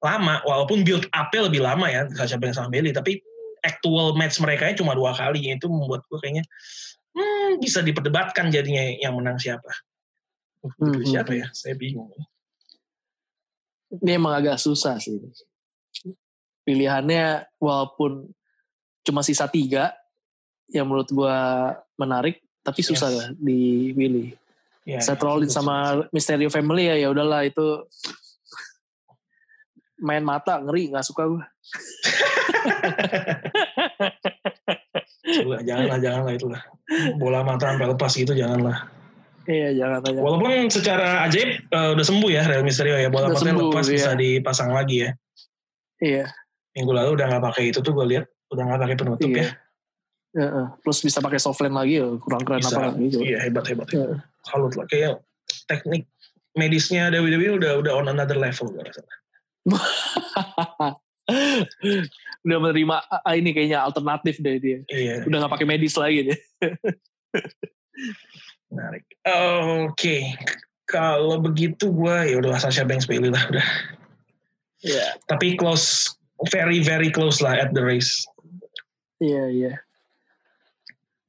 [0.00, 3.20] lama walaupun build up-nya lebih lama ya Sasha Banks sama Bailey tapi
[3.60, 6.44] actual match mereka cuma dua kali itu membuat gue kayaknya
[7.14, 9.70] hmm, bisa diperdebatkan jadinya yang menang siapa.
[10.60, 11.46] Hmm, pilih hmm, siapa ya?
[11.52, 12.12] Saya bingung.
[13.90, 15.18] Ini emang agak susah sih.
[16.62, 18.30] Pilihannya walaupun
[19.02, 19.96] cuma sisa tiga,
[20.70, 21.36] yang menurut gua
[21.98, 23.16] menarik, tapi susah Yes.
[23.18, 24.28] lah dipilih.
[24.86, 25.98] Ya, Seth ya, Rollins susah, susah.
[26.06, 27.84] sama Mysterio Family ya ya udahlah itu
[30.00, 31.44] main mata ngeri nggak suka gue.
[35.30, 36.60] Itulah, janganlah, janganlah itulah.
[37.20, 38.88] Bola mata sampai lepas gitu, janganlah.
[39.48, 40.20] Iya jangan aja.
[40.20, 43.94] Walaupun secara ajaib eh, udah sembuh ya Real Mysterio ya, bola matanya lepas iya.
[43.96, 45.10] bisa dipasang lagi ya.
[46.00, 46.24] Iya.
[46.76, 49.42] Minggu lalu udah nggak pakai itu tuh gue lihat, udah nggak pakai penutup Iya.
[49.42, 49.48] ya.
[50.30, 50.66] Heeh.
[50.86, 52.76] Plus bisa pakai softline lagi ya kurang keren Bisa.
[52.78, 53.18] apa gitu.
[53.26, 53.88] Iya hebat hebat.
[53.90, 54.22] Iya.
[54.46, 55.18] Salut lah, kayak
[55.66, 56.06] teknik
[56.54, 59.02] medisnya WWE udah udah on another level gue rasa.
[62.46, 64.78] Udah menerima ah, ini kayaknya alternatif deh dia.
[64.88, 65.28] Iya.
[65.28, 66.38] Udah nggak pakai medis lagi deh.
[68.72, 69.04] Menarik.
[69.86, 70.34] Oke,
[70.86, 73.66] kalau begitu gue ya udah Sasha Banks Bailey lah udah.
[74.80, 75.20] Iya.
[75.28, 76.16] Tapi close,
[76.48, 78.24] very very close lah at the race.
[79.20, 79.72] Iya iya.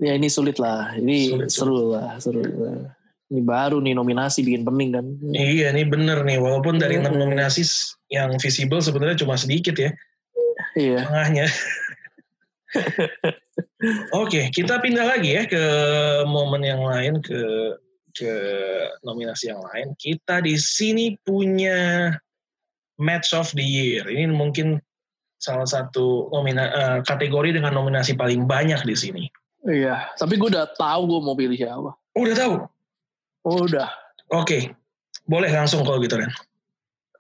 [0.02, 0.98] Ya ini sulit lah.
[0.98, 2.98] Ini Sulit, seru lah, seru lah.
[3.32, 5.06] Ini baru nih nominasi bikin pening kan.
[5.30, 7.30] Iya nih bener nih, walaupun dari enam Mm-mm.
[7.30, 7.62] nominasi
[8.12, 9.92] yang visible sebenarnya cuma sedikit ya
[10.76, 11.04] Iya.
[11.08, 11.48] tengahnya.
[14.22, 15.64] Oke, kita pindah lagi ya ke
[16.30, 17.40] momen yang lain ke
[18.16, 18.34] ke
[19.04, 19.96] nominasi yang lain.
[19.98, 22.12] Kita di sini punya
[23.02, 24.06] Match of the Year.
[24.08, 24.80] Ini mungkin
[25.42, 29.24] salah satu nomina, eh, kategori dengan nominasi paling banyak di sini.
[29.66, 30.14] Iya.
[30.16, 31.92] Tapi gue udah tahu gue mau pilih siapa.
[32.14, 32.56] Udah tahu?
[33.42, 33.90] Oh, udah.
[34.32, 34.70] Oke,
[35.26, 36.30] boleh langsung kalau gitu Ren.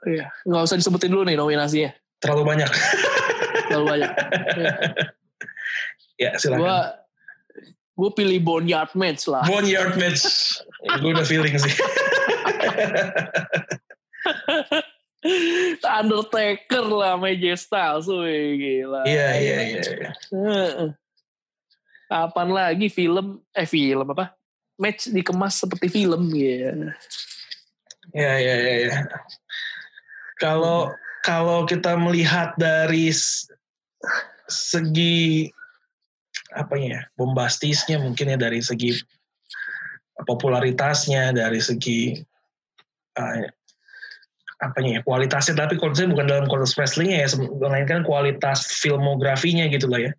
[0.07, 0.33] Iya.
[0.47, 1.91] Nggak usah disebutin dulu nih nominasinya.
[2.21, 2.71] Terlalu banyak.
[3.69, 4.11] Terlalu banyak.
[6.21, 6.61] ya silakan.
[6.61, 6.77] gue
[7.91, 9.45] gue pilih Boneyard Match lah.
[9.45, 10.25] Boneyard match.
[11.01, 11.73] Gue udah feeling sih.
[16.01, 18.09] Undertaker lah AJ Styles.
[18.09, 19.05] Wih, gila.
[19.05, 19.81] Iya, iya, iya.
[19.85, 20.11] iya.
[20.33, 20.89] Heeh.
[22.09, 24.33] Kapan lagi film, eh film apa?
[24.81, 26.73] Match dikemas seperti film ya.
[28.11, 28.97] Iya, iya, iya.
[30.41, 30.89] Kalau
[31.21, 33.13] kalau kita melihat dari
[34.49, 35.47] segi
[36.51, 38.97] apa ya bombastisnya mungkin ya dari segi
[40.25, 42.17] popularitasnya dari segi
[43.15, 43.45] uh,
[44.61, 45.57] apanya ya kualitasnya.
[45.57, 50.11] Tapi kalau saya bukan dalam konteks wrestlingnya ya melainkan kualitas filmografinya gitu lah ya.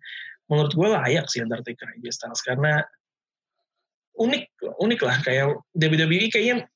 [0.51, 2.43] Menurut gue layak sih Undertaker AJ Styles.
[2.43, 2.83] Karena
[4.19, 4.43] unik
[4.83, 5.17] unik lah.
[5.23, 5.45] Kayak
[5.79, 6.67] WWE kayaknya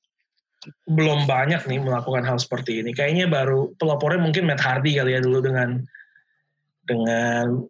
[0.90, 5.20] belum banyak nih melakukan hal seperti ini kayaknya baru pelopornya mungkin Matt Hardy kali ya
[5.22, 5.86] dulu dengan
[6.88, 7.62] dengan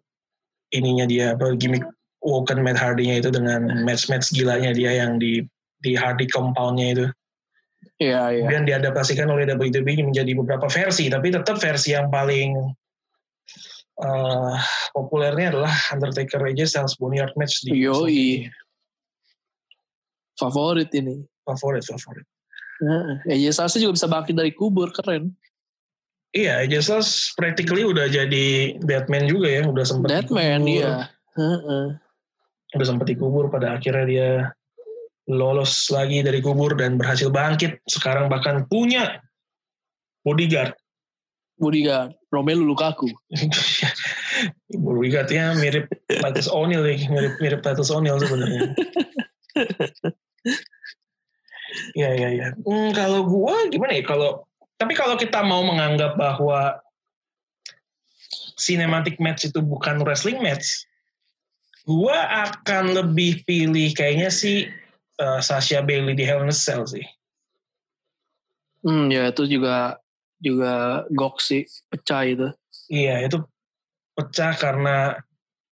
[0.73, 1.85] ininya dia apa gimmick
[2.19, 5.45] Woken Matt Hardy-nya itu dengan match-match gilanya dia yang di
[5.79, 7.05] di Hardy compound-nya itu
[7.99, 8.47] Iya, iya.
[8.47, 12.55] kemudian diadaptasikan oleh WWE menjadi beberapa versi tapi tetap versi yang paling
[13.99, 14.55] eh,
[14.95, 18.47] populernya adalah Undertaker AJ Styles Boneyard match di Yoi.
[20.39, 21.19] Favorit ini.
[21.43, 22.23] favorit favorit
[23.27, 25.35] AJ Styles juga bisa bangkit dari kubur, keren.
[26.31, 30.95] iya AJ Styles practically udah jadi Batman juga ya udah sempat Deadman, dikubur, iya.
[31.35, 31.85] Heeh.
[32.77, 34.29] udah sempat dikubur pada akhirnya dia
[35.29, 39.21] lolos lagi dari kubur dan berhasil bangkit sekarang bahkan punya
[40.25, 40.73] bodyguard
[41.59, 43.11] Bodyguard, Romelu Lukaku.
[44.71, 48.71] bodyguardnya mirip Titus O'Neil mirip mirip Titus O'Neil sebenarnya
[51.93, 52.47] Iya iya iya.
[52.65, 54.45] Hmm, kalau gua gimana ya kalau
[54.79, 56.79] tapi kalau kita mau menganggap bahwa
[58.55, 60.87] cinematic match itu bukan wrestling match,
[61.83, 64.67] gua akan lebih pilih kayaknya sih
[65.19, 67.03] uh, Sasha Bailey di Hell in a Cell sih.
[68.79, 69.99] Hmm, ya itu juga
[70.39, 72.47] juga gok sih, pecah itu.
[72.87, 73.43] Iya itu
[74.15, 75.19] pecah karena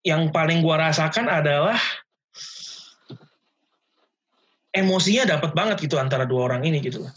[0.04, 1.80] yang paling gua rasakan adalah
[4.78, 7.14] emosinya dapat banget gitu antara dua orang ini gitu loh.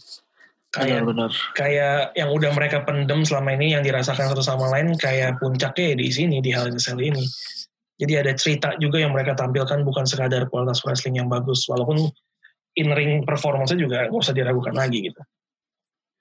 [0.71, 1.31] Kayak Benar-benar.
[1.59, 6.07] kayak yang udah mereka pendem selama ini yang dirasakan satu sama lain kayak puncaknya di
[6.15, 7.27] sini di a Cell ini.
[8.01, 12.09] Jadi ada cerita juga yang mereka tampilkan bukan sekadar kualitas wrestling yang bagus walaupun
[12.79, 15.21] in ring performance juga nggak usah diragukan lagi gitu.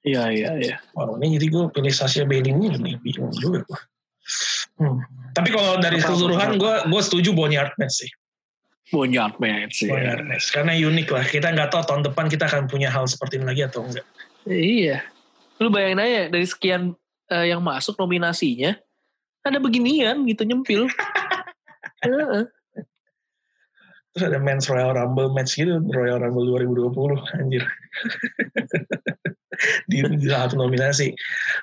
[0.02, 0.76] Iya iya iya.
[0.98, 3.80] Wow, ini jadi gue pilih Sasha Bailey ini nih bingung juga gue.
[4.80, 4.98] Hmm.
[5.36, 8.12] Tapi kalau dari keseluruhan gue gue setuju Boneyard match sih.
[8.90, 9.94] Boneyard match ya.
[9.94, 11.26] Boneyard match karena unik lah.
[11.26, 14.06] Kita nggak tahu tahun depan kita akan punya hal seperti ini lagi atau enggak.
[14.50, 15.06] Iya.
[15.62, 16.98] Lu bayangin aja dari sekian
[17.30, 18.74] eh, yang masuk nominasinya
[19.46, 20.90] ada beginian gitu nyempil.
[22.06, 22.48] Heeh.
[24.10, 27.64] Terus ada Men's Royal Rumble match gitu, Royal Rumble 2020, anjir.
[29.92, 31.14] di, di satu nominasi.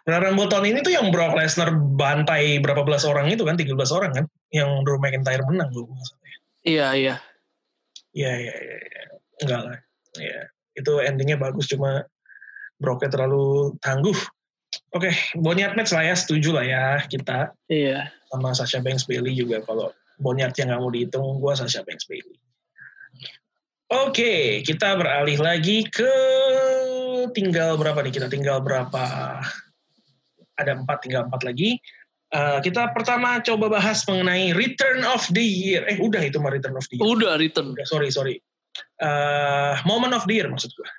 [0.07, 3.75] Royal Rumble tahun ini tuh yang Brock Lesnar bantai berapa belas orang itu kan, 13
[3.91, 4.25] orang kan,
[4.55, 5.91] yang Drew McIntyre menang loh.
[6.67, 7.15] Iya iya.
[8.11, 8.77] Iya, iya, iya.
[8.83, 9.03] iya.
[9.47, 9.79] Enggak lah.
[10.19, 10.41] Iya.
[10.75, 12.03] Itu endingnya bagus, cuma
[12.77, 14.19] Brocknya terlalu tangguh.
[14.93, 17.55] Oke, Boneyard match lah ya, setuju lah ya kita.
[17.71, 18.11] Iya.
[18.29, 22.37] Sama Sasha Banks Bailey juga kalau Boneyardnya nggak mau dihitung, gue Sasha Banks Bailey.
[23.87, 26.13] Oke, kita beralih lagi ke
[27.31, 28.13] tinggal berapa nih?
[28.13, 29.05] Kita tinggal berapa?
[30.59, 31.79] Ada empat, tinggal empat lagi.
[32.37, 35.89] Eh, kita pertama coba bahas mengenai Return of the Year.
[35.89, 37.09] Eh, udah itu mah Return of the Year.
[37.09, 37.73] Udah return.
[37.73, 38.37] Udah, sorry, sorry.
[39.01, 40.91] Eh, moment of the Year maksud gue.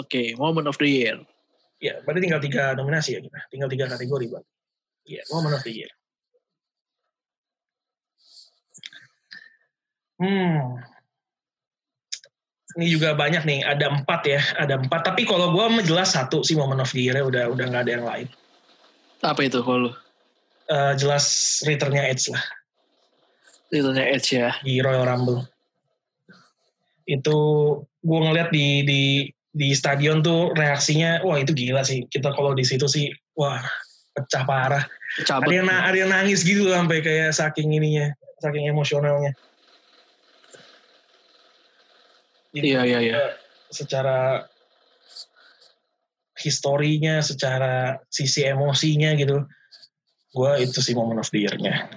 [0.00, 1.22] Oke, moment of the year.
[1.78, 3.38] Ya, berarti tinggal tiga nominasi ya kita.
[3.46, 4.46] Tinggal tiga kategori, Bang.
[5.06, 5.92] Iya, moment of the year.
[10.18, 10.82] Hmm.
[12.74, 15.06] Ini juga banyak nih, ada empat ya, ada empat.
[15.06, 18.06] Tapi kalau gue jelas satu sih moment of the year udah udah nggak ada yang
[18.06, 18.26] lain.
[19.22, 19.92] Apa itu kalau lu?
[20.68, 21.24] Eh, jelas
[21.64, 22.44] returnnya Edge lah
[23.72, 24.52] Returnnya Edge ya.
[24.64, 25.44] di Royal Rumble.
[27.08, 27.36] Itu
[28.04, 29.02] gue ngeliat di di
[29.48, 32.04] di stadion tuh reaksinya, wah itu gila sih.
[32.08, 33.60] Kita kalau di situ sih, wah
[34.16, 34.84] pecah parah.
[35.24, 35.50] Cabut.
[35.50, 39.34] ada yang, ada yang nangis gitu sampai kayak saking ininya saking emosionalnya
[42.54, 43.16] Iya iya iya.
[43.68, 44.48] secara
[46.38, 49.42] historinya secara sisi emosinya gitu
[50.28, 51.88] gue itu sih moment of the year-nya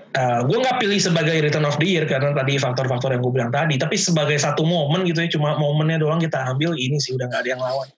[0.47, 3.75] gue nggak pilih sebagai return of the year karena tadi faktor-faktor yang gue bilang tadi
[3.75, 7.41] tapi sebagai satu momen gitu ya cuma momennya doang kita ambil ini sih udah nggak
[7.43, 7.89] ada yang lawan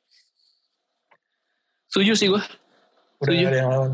[1.94, 2.42] Setuju sih gue.
[2.42, 3.38] udah Setuju.
[3.38, 3.92] nggak ada yang lawan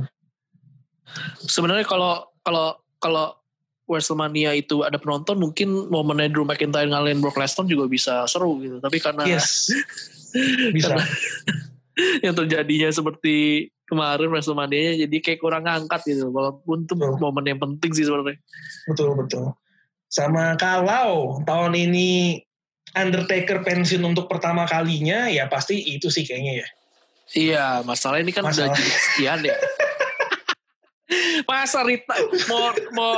[1.44, 3.34] Sebenarnya kalau kalau kalau
[3.90, 8.78] WrestleMania itu ada penonton mungkin momennya Drew McIntyre ngalahin Brock Lesnar juga bisa seru gitu.
[8.78, 9.74] Tapi karena yes
[10.78, 11.10] bisa Karena-
[12.26, 16.30] yang terjadinya seperti kemarin WrestleMania jadi kayak kurang ngangkat gitu.
[16.30, 17.18] Walaupun itu Betul.
[17.20, 18.38] momen yang penting sih sebenarnya.
[18.88, 19.46] Betul betul.
[20.10, 22.42] Sama kalau tahun ini
[22.90, 26.68] Undertaker pensiun untuk pertama kalinya, ya pasti itu sih kayaknya ya.
[27.38, 28.74] Iya, masalah ini kan Masalah.
[28.74, 29.58] udah jadi sekian ya.
[31.50, 32.18] Masa Rita
[32.50, 33.14] mau mau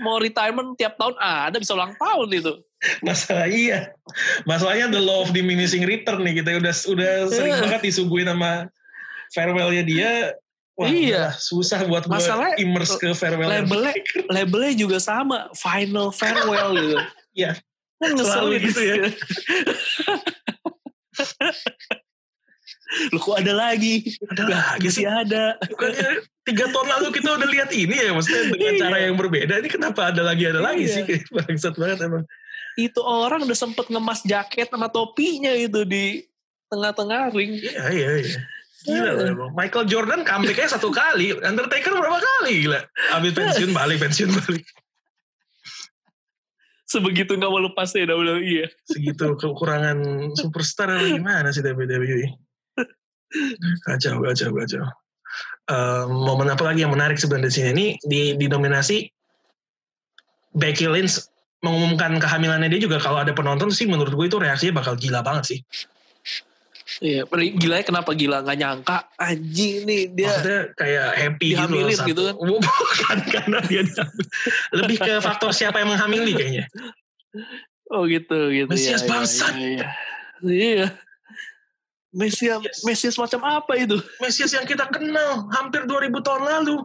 [0.00, 2.52] mau retirement tiap tahun ada bisa ulang tahun itu.
[3.00, 3.94] Masalah iya.
[4.42, 7.60] Masalahnya the law of diminishing return nih kita udah udah sering Eh.
[7.62, 8.66] banget disuguhin sama
[9.30, 10.10] farewellnya dia.
[10.74, 11.36] Wah, Iya.
[11.36, 13.46] susah buat gue Masalah- immerse ke farewell.
[13.46, 13.92] Labelnya
[14.32, 16.98] labelnya juga sama, final farewell gitu.
[17.38, 17.56] Iya.
[17.96, 18.94] Kan ngeselin gitu ya.
[23.08, 24.04] Lu kok ada lagi?
[24.28, 25.08] Ada lagi sih.
[25.08, 25.56] Ada.
[25.64, 28.80] Bukannya tiga tahun lalu kita udah lihat ini ya, maksudnya dengan Iya.
[28.84, 29.54] cara yang berbeda.
[29.64, 30.92] Ini kenapa ada lagi ada lagi Iya.
[30.92, 31.02] sih?
[31.08, 32.24] Kayak bangsat banget emang.
[32.78, 36.24] Itu orang udah sempet ngemas jaket sama topinya itu di
[36.72, 37.60] tengah-tengah ring.
[37.60, 38.40] Iya, iya, iya.
[38.82, 39.50] Gila loh emang.
[39.54, 41.38] Michael Jordan comeback-nya satu kali.
[41.38, 42.80] Undertaker berapa kali gila.
[43.14, 44.64] Habis pensiun balik, pensiun balik.
[46.90, 48.68] Sebegitu gak mau lepas ya WWE ya.
[48.84, 52.36] Segitu kekurangan superstar apa gimana sih WWE.
[53.88, 54.84] Kacau, kacau, kacau.
[55.72, 57.68] Eh, momen apa lagi yang menarik sebenarnya di sini?
[57.72, 59.08] Ini di, di nominasi
[60.52, 61.31] Becky Lynch
[61.62, 65.44] mengumumkan kehamilannya dia juga kalau ada penonton sih menurut gue itu reaksinya bakal gila banget
[65.56, 65.58] sih.
[67.00, 71.56] Iya, gila kenapa gila nggak nyangka anjing nih dia Maksudnya kayak happy gitu.
[71.56, 72.08] Dihamilin satu.
[72.10, 72.34] gitu kan?
[72.66, 73.82] Bukan karena dia.
[74.76, 76.66] Lebih ke faktor siapa yang menghamili kayaknya.
[77.88, 79.54] oh gitu gitu Mesias ya, bangsat.
[79.56, 79.68] Iya.
[79.72, 79.88] iya.
[80.42, 80.86] Iya.
[82.12, 82.84] Mesias Yes.
[82.84, 83.96] Mesias macam apa itu?
[84.20, 86.76] Mesias yang kita kenal hampir 2000 tahun lalu.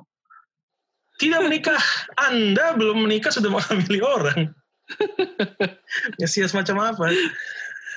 [1.19, 1.81] Tidak menikah.
[2.15, 4.55] Anda belum menikah sudah menghamili orang.
[6.21, 7.11] Mesias macam apa?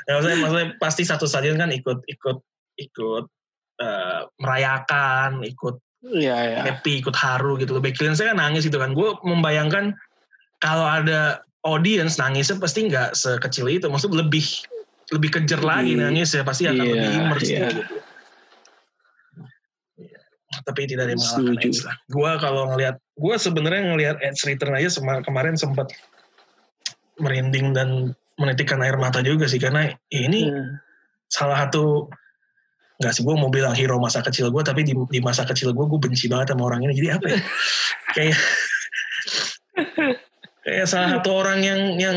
[0.08, 2.38] Ya, maksudnya, maksudnya pasti satu stadion kan ikut ikut
[2.80, 3.24] ikut
[3.80, 6.60] eh, merayakan, ikut Iya, iya.
[6.64, 7.76] happy, ikut haru gitu.
[7.76, 8.96] Becky Lynch kan nangis gitu kan.
[8.96, 9.92] Gue membayangkan
[10.64, 13.84] kalau ada audience nangisnya pasti nggak sekecil itu.
[13.84, 14.44] Maksudnya lebih
[15.12, 17.60] lebih kejer lagi Lebih- nangis ya pasti akan iya, lebih immerse iya.
[17.68, 17.82] gitu.
[20.00, 20.18] Iya.
[20.64, 21.96] Tapi tidak ada yang mengalahkan Edge lah.
[22.08, 24.88] Gue kalau ngelihat, gue sebenarnya ngelihat Edge Return aja
[25.20, 25.92] kemarin sempat
[27.20, 30.64] merinding dan menitikkan air mata juga sih karena ya ini Iya.
[31.28, 32.08] salah satu
[33.00, 35.84] nggak sih gue mau bilang hero masa kecil gue tapi di, di masa kecil gue
[35.88, 37.38] gue benci banget sama orang ini jadi apa ya
[38.16, 38.38] kayak
[40.64, 42.16] kayak salah satu orang yang yang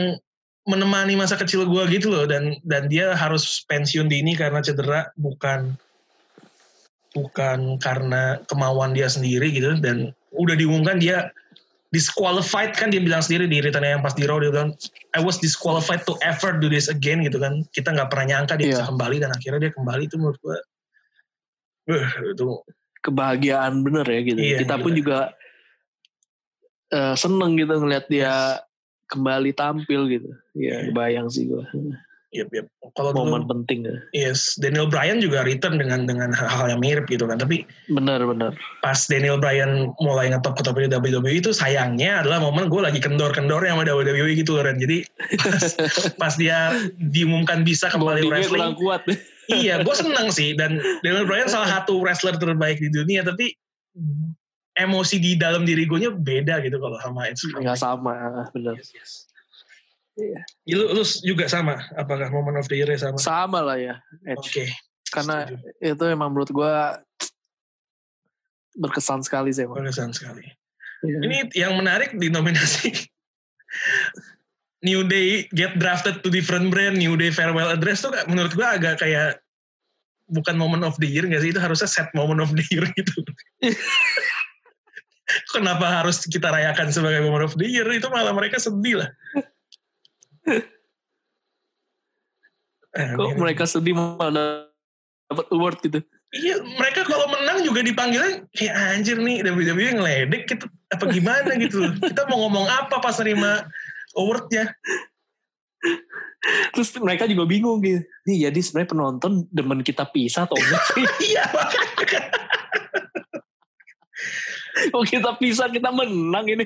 [0.68, 5.76] menemani masa kecil gue gitu loh dan dan dia harus pensiun dini karena cedera bukan
[7.16, 11.32] bukan karena kemauan dia sendiri gitu dan udah diumumkan dia
[11.94, 14.74] disqualified kan dia bilang sendiri di return yang pas di Raw dia bilang
[15.14, 18.66] I was disqualified to ever do this again gitu kan kita nggak pernah nyangka dia
[18.66, 18.74] Iya.
[18.82, 20.58] bisa kembali dan akhirnya dia kembali itu menurut gue
[22.34, 22.48] itu
[23.04, 24.40] kebahagiaan bener ya gitu.
[24.40, 25.00] Iya, Kita pun gila.
[25.04, 25.20] juga
[26.90, 28.64] eh, seneng gitu ngeliat dia
[29.12, 30.30] kembali tampil gitu.
[30.56, 30.88] Iya.
[30.88, 31.62] Iya, bayang sih gue.
[32.34, 32.68] Yep, yep.
[32.98, 33.96] kalau dulu Momen penting ya.
[34.12, 38.52] yes Daniel Bryan juga return dengan dengan hal-hal yang mirip gitu kan tapi Bener bener.
[38.82, 43.78] pas Daniel Bryan mulai ngetop ke di WWE itu sayangnya adalah momen gue lagi kendor-kendornya
[43.78, 44.82] sama WWE gitu loh Ren.
[44.82, 45.06] Jadi
[45.38, 45.64] pas,
[46.22, 49.02] pas dia diumumkan bisa kembali Bondingnya wrestling, kurang kuat.
[49.52, 53.54] iya gue seneng sih dan Daniel Bryan salah satu wrestler terbaik di dunia tapi
[54.74, 57.46] emosi di dalam diri gue beda gitu kalau sama Edge.
[57.54, 58.76] Nggak sama bener.
[58.82, 59.12] Yes, yes.
[60.14, 60.42] Iya.
[60.70, 61.82] Ya, Lu, lu juga sama?
[61.98, 63.18] Apakah moment of the year sama?
[63.18, 63.96] Sama lah ya.
[64.38, 64.70] Oke.
[65.10, 65.94] Karena setuju.
[65.94, 66.74] itu emang menurut gue
[68.78, 69.82] berkesan sekali sih emang.
[69.82, 70.46] Berkesan sekali.
[71.04, 71.20] Iya.
[71.20, 72.90] Ini yang menarik di nominasi
[74.88, 79.00] New Day get drafted to different brand, New Day farewell address tuh menurut gua agak
[79.04, 79.40] kayak
[80.32, 83.24] bukan moment of the year nggak sih itu harusnya set moment of the year gitu.
[85.56, 87.88] Kenapa harus kita rayakan sebagai moment of the year?
[87.90, 89.10] Itu malah mereka sedih lah.
[92.94, 94.70] Eh, Kok mereka sedih malah
[95.32, 96.00] dapat award gitu.
[96.34, 101.90] Iya, mereka kalau menang juga dipanggilnya kayak anjir nih WWE ngeledek gitu apa gimana gitu.
[102.02, 103.66] Kita mau ngomong apa pas nerima
[104.18, 104.74] awardnya?
[106.74, 108.02] Terus mereka juga bingung gitu.
[108.30, 111.06] Nih jadi sebenarnya penonton demen kita pisah atau enggak sih?
[111.34, 112.30] Iya, makanya.
[114.90, 116.66] Kalau kita pisah kita menang ini.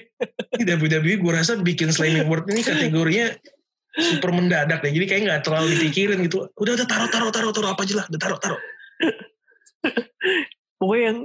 [0.64, 3.36] WWE gue rasa bikin Slammy Award ini kategorinya
[3.98, 4.92] super mendadak deh.
[4.94, 6.46] Jadi kayak nggak terlalu dipikirin gitu.
[6.54, 8.06] Udah udah taruh taruh taruh taruh apa aja lah.
[8.08, 8.62] Udah taruh taruh.
[10.80, 11.20] Pokoknya yang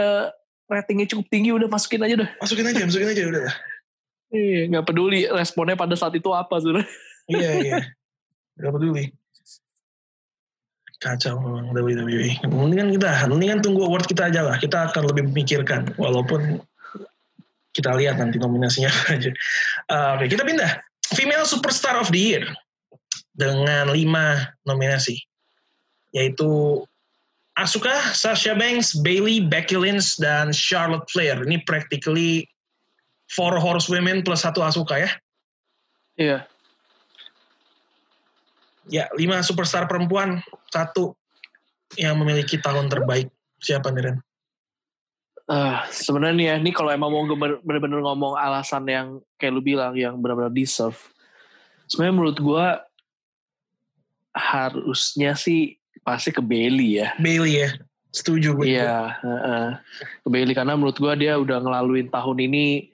[0.00, 0.26] eh,
[0.66, 2.30] ratingnya cukup tinggi udah masukin aja udah.
[2.40, 3.56] Masukin aja, masukin aja udah lah.
[4.26, 6.82] Iya, nggak peduli responnya pada saat itu apa sudah.
[7.30, 7.78] Iya iya.
[8.56, 9.12] Gak peduli.
[10.96, 12.40] Kacau memang WWE.
[12.48, 14.56] Mendingan kita, mendingan tunggu award kita aja lah.
[14.56, 15.92] Kita akan lebih memikirkan.
[16.00, 16.64] Walaupun
[17.76, 19.28] kita lihat nanti nominasinya aja.
[19.92, 20.80] Uh, Oke, kita pindah.
[21.14, 22.44] Female Superstar of the Year.
[23.36, 25.20] Dengan lima nominasi.
[26.16, 26.80] Yaitu
[27.56, 31.40] Asuka, Sasha Banks, Bailey, Becky Lynch, dan Charlotte Flair.
[31.40, 32.48] Ini practically
[33.32, 35.10] four horsewomen plus satu Asuka ya.
[36.16, 36.38] Iya.
[38.86, 40.40] Ya, lima superstar perempuan,
[40.70, 41.16] satu
[41.98, 43.32] yang memiliki tahun terbaik.
[43.58, 44.16] Siapa nih, Ren?
[45.46, 49.62] Ah, sebenarnya nih ya, ini kalau emang mau bener- bener-bener ngomong alasan yang kayak lu
[49.62, 50.98] bilang yang benar-benar deserve.
[51.86, 52.82] Sebenarnya menurut gua
[54.34, 57.14] harusnya sih pasti ke Bailey ya.
[57.22, 57.70] Bailey ya.
[58.10, 58.74] Setuju gue.
[58.74, 59.66] Iya, heeh.
[60.26, 62.90] ke Bailey karena menurut gua dia udah ngelaluin tahun ini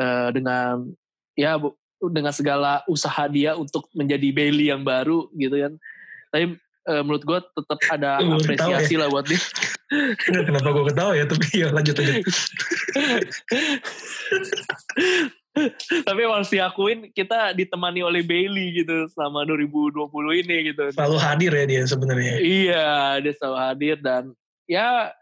[0.00, 0.88] eh, dengan
[1.36, 1.60] ya
[2.00, 5.72] dengan segala usaha dia untuk menjadi Bailey yang baru gitu kan.
[6.32, 6.56] Tapi
[6.86, 9.40] eh, menurut gua tetap ada apresiasi lah buat dia.
[10.26, 12.14] Kenapa gue ketawa ya, tapi ya lanjut aja.
[16.02, 20.10] Tapi harus diakuin kita ditemani oleh Bailey gitu selama 2020
[20.42, 20.90] ini gitu.
[20.90, 22.34] Selalu hadir ya dia sebenarnya.
[22.42, 22.88] Iya,
[23.22, 24.34] dia selalu hadir dan
[24.66, 25.14] ya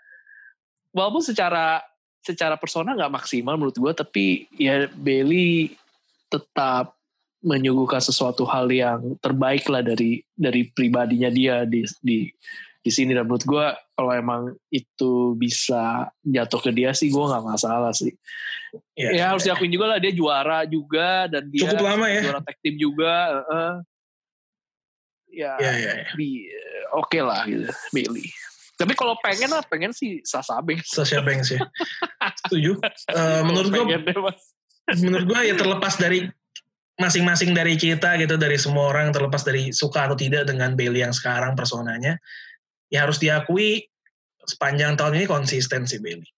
[0.97, 1.85] walaupun secara
[2.25, 5.77] secara personal nggak maksimal menurut gue, tapi ya Bailey
[6.33, 6.97] tetap
[7.45, 12.33] menyuguhkan sesuatu hal yang terbaik lah dari dari pribadinya dia di di
[12.85, 13.67] di sini dan menurut gue
[13.97, 18.13] kalau emang itu bisa jatuh ke dia sih gue nggak masalah sih.
[18.99, 22.21] Ya, harus diakuin juga lah dia juara juga dan dia Cukup lama ya.
[22.29, 23.13] juara tag team juga.
[23.41, 23.73] heeh.
[25.35, 26.07] ya Ya, ya, ya.
[26.95, 28.29] oke lah gitu Bailey.
[28.75, 30.91] Tapi kalau pengen lah pengen sih Sasha Banks.
[30.93, 31.63] Sasha Banks ya.
[32.45, 32.77] Setuju.
[33.15, 33.85] Eh, menurut gue
[35.01, 36.29] menurut gue ya terlepas dari
[36.95, 41.11] masing-masing dari kita gitu dari semua orang terlepas dari suka atau tidak dengan Bailey yang
[41.11, 42.15] sekarang personanya
[42.87, 43.83] ya harus diakui
[44.47, 46.29] sepanjang tahun ini konsisten sih Bailey.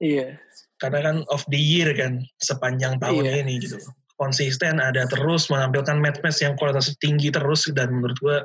[0.00, 0.40] Iya.
[0.80, 3.46] Karena kan of the year kan sepanjang tahun Iya.
[3.46, 3.78] ini gitu.
[4.18, 8.38] Konsisten ada terus menampilkan match-match yang kualitasnya tinggi terus dan menurut gua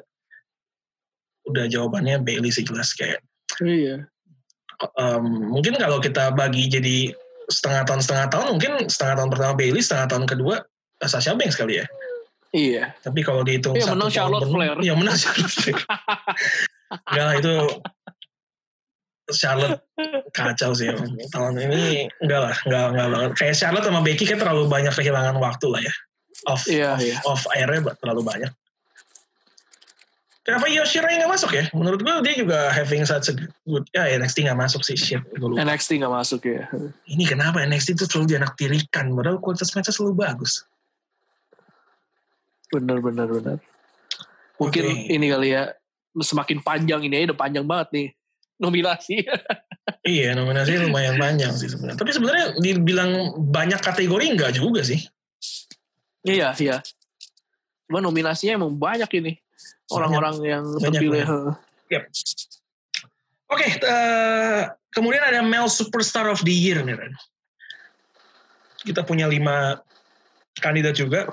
[1.49, 3.21] udah jawabannya Bailey sih jelas kayak
[3.63, 4.05] Iya.
[4.99, 7.15] em, mungkin kalau kita bagi jadi
[7.47, 10.55] setengah tahun setengah tahun mungkin setengah tahun pertama Bailey setengah tahun kedua
[11.02, 11.86] Sasha Banks kali ya
[12.56, 12.96] Iya.
[13.04, 14.76] tapi kalau dihitung satu menang Charlotte penuh- Flair.
[14.80, 15.80] iya menang Charlotte Flair
[17.12, 17.54] enggak lah itu
[19.28, 19.82] Charlotte
[20.32, 20.88] kacau sih
[21.28, 25.36] tahun ini enggak lah enggak enggak banget kayak Charlotte sama Becky kan terlalu banyak kehilangan
[25.36, 25.93] waktu lah ya
[26.46, 27.18] off Iya, off, iya.
[27.26, 28.52] off airnya terlalu banyak
[30.46, 31.66] Kenapa Yoshirai nggak masuk ya?
[31.74, 33.36] Menurut gue dia juga having such a
[33.66, 33.82] good...
[33.98, 35.18] Ya NXT nggak masuk sih, shit.
[35.41, 36.70] NXT nggak masuk ya.
[37.10, 39.10] Ini kenapa NXT itu selalu dianaktirikan?
[39.10, 40.62] Padahal kualitas match selalu bagus.
[42.76, 43.57] Bener bener bener.
[44.59, 45.11] Mungkin Oke.
[45.11, 45.71] ini kali ya
[46.15, 48.07] semakin panjang ini aja udah panjang banget nih
[48.59, 49.15] nominasi.
[50.05, 51.97] Iya, nominasinya lumayan panjang sih sebenarnya.
[51.97, 54.97] Tapi sebenarnya dibilang banyak kategori enggak juga sih.
[56.26, 56.82] iya iya.
[57.86, 59.34] Cuma nominasinya emang banyak ini
[59.93, 61.26] orang-orang yang Banyak, terpilih.
[63.45, 67.13] Oke, eh, kemudian ada Male Superstar of the Year nih, Ren.
[68.82, 69.82] Kita punya lima
[70.57, 71.30] kandidat juga.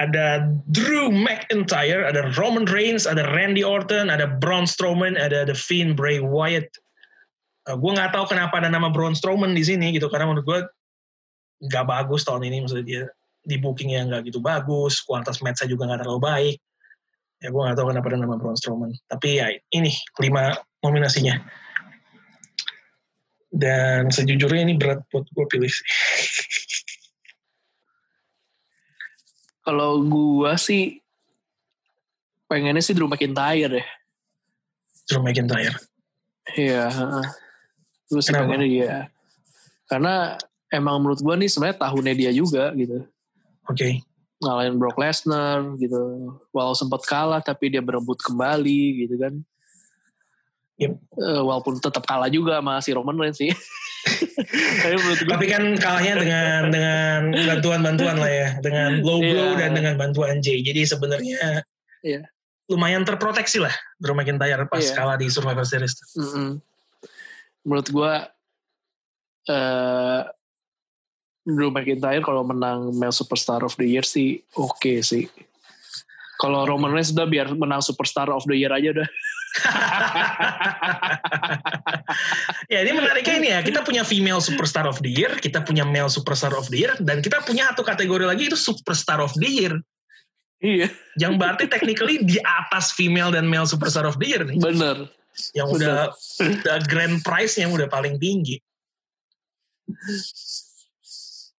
[0.00, 6.00] Ada Drew McIntyre, ada Roman Reigns, ada Randy Orton, ada Braun Strowman, ada The Fiend
[6.00, 6.68] Bray Wyatt.
[7.62, 10.60] gue nggak tahu kenapa ada nama Braun Strowman di sini gitu, karena menurut gue
[11.70, 13.02] nggak bagus tahun ini, maksudnya dia
[13.42, 16.56] di bookingnya nggak gitu bagus, kualitas match-nya juga nggak terlalu baik.
[17.42, 18.90] Ya gue nggak tahu kenapa ada nama Braun Strowman.
[19.10, 19.90] Tapi ya ini
[20.22, 21.42] lima nominasinya.
[23.52, 25.70] Dan sejujurnya ini berat buat gue pilih.
[29.62, 30.98] Kalau gua sih
[32.50, 33.86] pengennya sih Drew McIntyre ya.
[35.08, 35.78] Drew McIntyre.
[36.58, 36.90] Iya.
[38.10, 38.50] Gue sih Kenapa?
[38.50, 38.96] pengennya dia.
[39.86, 40.36] Karena
[40.68, 43.06] emang menurut gua nih sebenarnya tahunnya dia juga gitu.
[43.70, 44.02] Oke.
[44.42, 46.34] ngalahin Brock Lesnar gitu.
[46.50, 49.38] Walau sempat kalah tapi dia berebut kembali gitu kan.
[50.82, 50.92] Yep.
[50.98, 53.54] Eh, walaupun tetap kalah juga sama si Roman Reigns sih.
[55.30, 57.20] tapi kan kalahnya dengan dengan
[57.54, 59.58] bantuan-bantuan lah ya, dengan blow blow Iya.
[59.66, 60.58] dan dengan bantuan Jay.
[60.62, 61.62] Jadi sebenarnya
[62.02, 62.26] Iya.
[62.66, 64.94] lumayan terproteksi lah Drew McIntyre pas Iya.
[64.96, 65.94] kalah di Survivor Series.
[66.18, 66.58] Mm-mm.
[67.62, 68.12] menurut gue
[69.46, 70.22] eh
[71.42, 75.26] Drew McIntyre kalau menang Male Superstar of the Year sih oke sih.
[76.38, 79.08] Kalau Roman Reigns udah biar menang Superstar of the Year aja udah.
[82.72, 86.08] Ya ini menariknya ini ya, kita punya female superstar of the year, kita punya male
[86.08, 89.74] superstar of the year, dan kita punya satu kategori lagi itu superstar of the year.
[90.62, 94.56] Iya, Yang berarti technically di atas female dan male superstar of the year nih.
[94.62, 95.10] bener.
[95.56, 98.60] Yang udah, udah grand prize yang udah paling tinggi.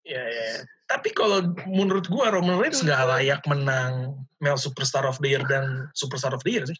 [0.07, 0.45] Ya, ya.
[0.55, 0.63] ya.
[0.87, 5.89] Tapi kalau menurut gua Roman Reigns nggak layak menang male superstar of the year dan
[5.97, 6.77] superstar of the year sih.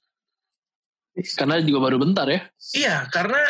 [1.14, 2.42] Karena juga baru bentar ya.
[2.74, 3.42] Iya, karena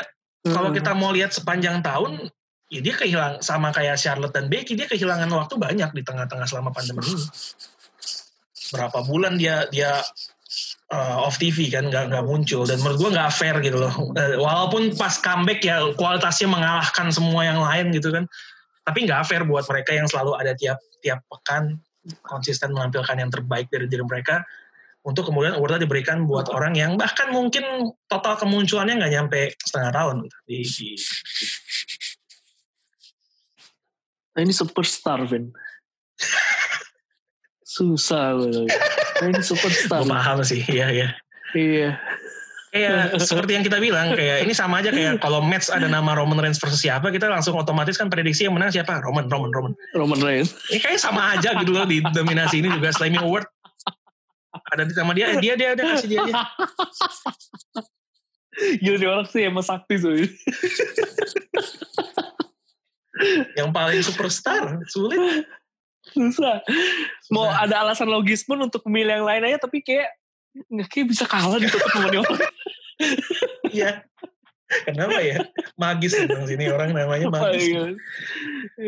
[0.44, 0.78] kalau Hmm.
[0.78, 2.28] kita mau lihat sepanjang tahun,
[2.68, 6.76] ya dia kehilangan sama kayak Charlotte dan Becky, dia kehilangan waktu banyak di tengah-tengah selama
[6.76, 7.24] pandemi ini.
[8.76, 10.04] Berapa bulan dia dia
[10.92, 13.94] uh, off TV kan nggak nggak muncul dan menurut gua nggak fair gitu loh.
[14.18, 18.26] Eh, Walaupun pas comeback ya kualitasnya mengalahkan semua yang lain gitu kan,
[18.84, 21.80] tapi nggak fair buat mereka yang selalu ada tiap tiap pekan
[22.28, 24.44] konsisten menampilkan yang terbaik dari diri mereka
[25.04, 30.16] untuk kemudian awardnya diberikan buat orang yang bahkan mungkin total kemunculannya nggak nyampe setengah tahun
[30.28, 30.90] gitu, di, di,
[34.34, 35.54] Nah, ini superstar, Vin.
[37.62, 38.66] Susah gue.
[38.66, 40.02] Nah, ini superstar.
[40.02, 41.10] gue paham sih iya iya
[41.54, 42.02] Iya.
[42.74, 46.42] kayak seperti yang kita bilang kayak ini sama aja kayak kalau match ada nama Roman
[46.42, 50.18] Reigns versus siapa kita langsung otomatis kan prediksi yang menang siapa Roman Roman Roman Roman
[50.18, 50.58] Reigns.
[50.74, 53.46] ini kayaknya sama aja gitu loh di dominasi ini juga Slammy Award
[54.74, 56.44] ada di sama dia dia dia dia kasih dia aja
[58.54, 60.14] Gila nih orang sih emang sakti tuh.
[63.58, 65.46] yang paling superstar sulit
[66.14, 66.62] Susah.
[67.34, 67.64] Mau Susah.
[67.66, 70.12] ada alasan logis pun untuk memilih yang lain aja tapi kayak
[70.70, 72.42] nggak kayak bisa kalah tetap sama dia orang.
[73.74, 73.92] iya
[74.86, 75.42] kenapa ya
[75.74, 77.84] magis tentang sini orang namanya magis Iya.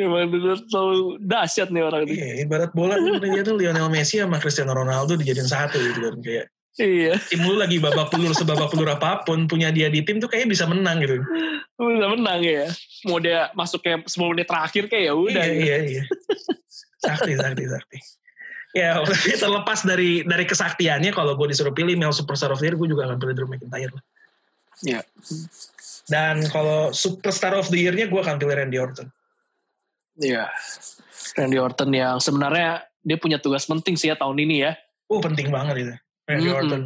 [0.06, 2.14] Emang bener selalu dahsyat nih orang ini.
[2.16, 6.18] Iya, ibarat bola tuh dia tuh Lionel Messi sama Cristiano Ronaldo dijadiin satu gitu kan
[6.22, 7.16] kayak Iya.
[7.32, 10.50] tim lu lagi babak pelur sebabak pelur apa pun punya dia di tim tuh kayaknya
[10.52, 11.24] bisa menang gitu.
[11.80, 12.68] Bisa menang ya.
[13.08, 15.44] Mau dia masuk kayak 10 menit terakhir kayak ya udah.
[15.48, 16.04] iya, iya, iya.
[17.00, 17.98] Sakti, sakti, sakti.
[18.76, 19.00] Ya,
[19.44, 23.08] terlepas dari dari kesaktiannya, kalau gue disuruh pilih male superstar of the year, gue juga
[23.08, 23.96] akan pilih Drew McIntyre.
[23.96, 24.04] lah.
[24.84, 25.00] Iya.
[26.06, 29.10] Dan kalau superstar of the year-nya gue akan pilih Randy Orton.
[30.22, 30.48] Iya.
[31.36, 34.78] Randy Orton yang sebenarnya dia punya tugas penting sih ya tahun ini ya.
[35.10, 35.94] Oh penting banget itu
[36.30, 36.60] Randy Mm-mm.
[36.62, 36.84] Orton.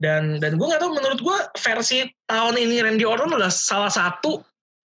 [0.00, 4.40] Dan dan gue nggak tahu menurut gue versi tahun ini Randy Orton adalah salah satu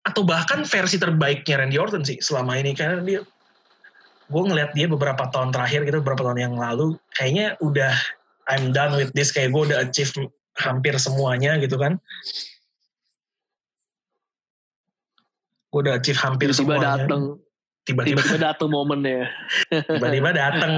[0.05, 3.20] atau bahkan versi terbaiknya Randy Orton sih selama ini karena dia
[4.24, 7.92] gue ngeliat dia beberapa tahun terakhir gitu beberapa tahun yang lalu kayaknya udah
[8.50, 10.12] I'm done with this kayak gue udah achieve
[10.61, 11.96] hampir semuanya gitu kan
[15.74, 17.02] gue udah achieve hampir Tiba-tiba semuanya.
[17.02, 17.22] datang,
[17.82, 18.22] tiba-tiba.
[18.22, 19.26] Tiba-tiba datang momennya.
[19.74, 20.72] tiba-tiba datang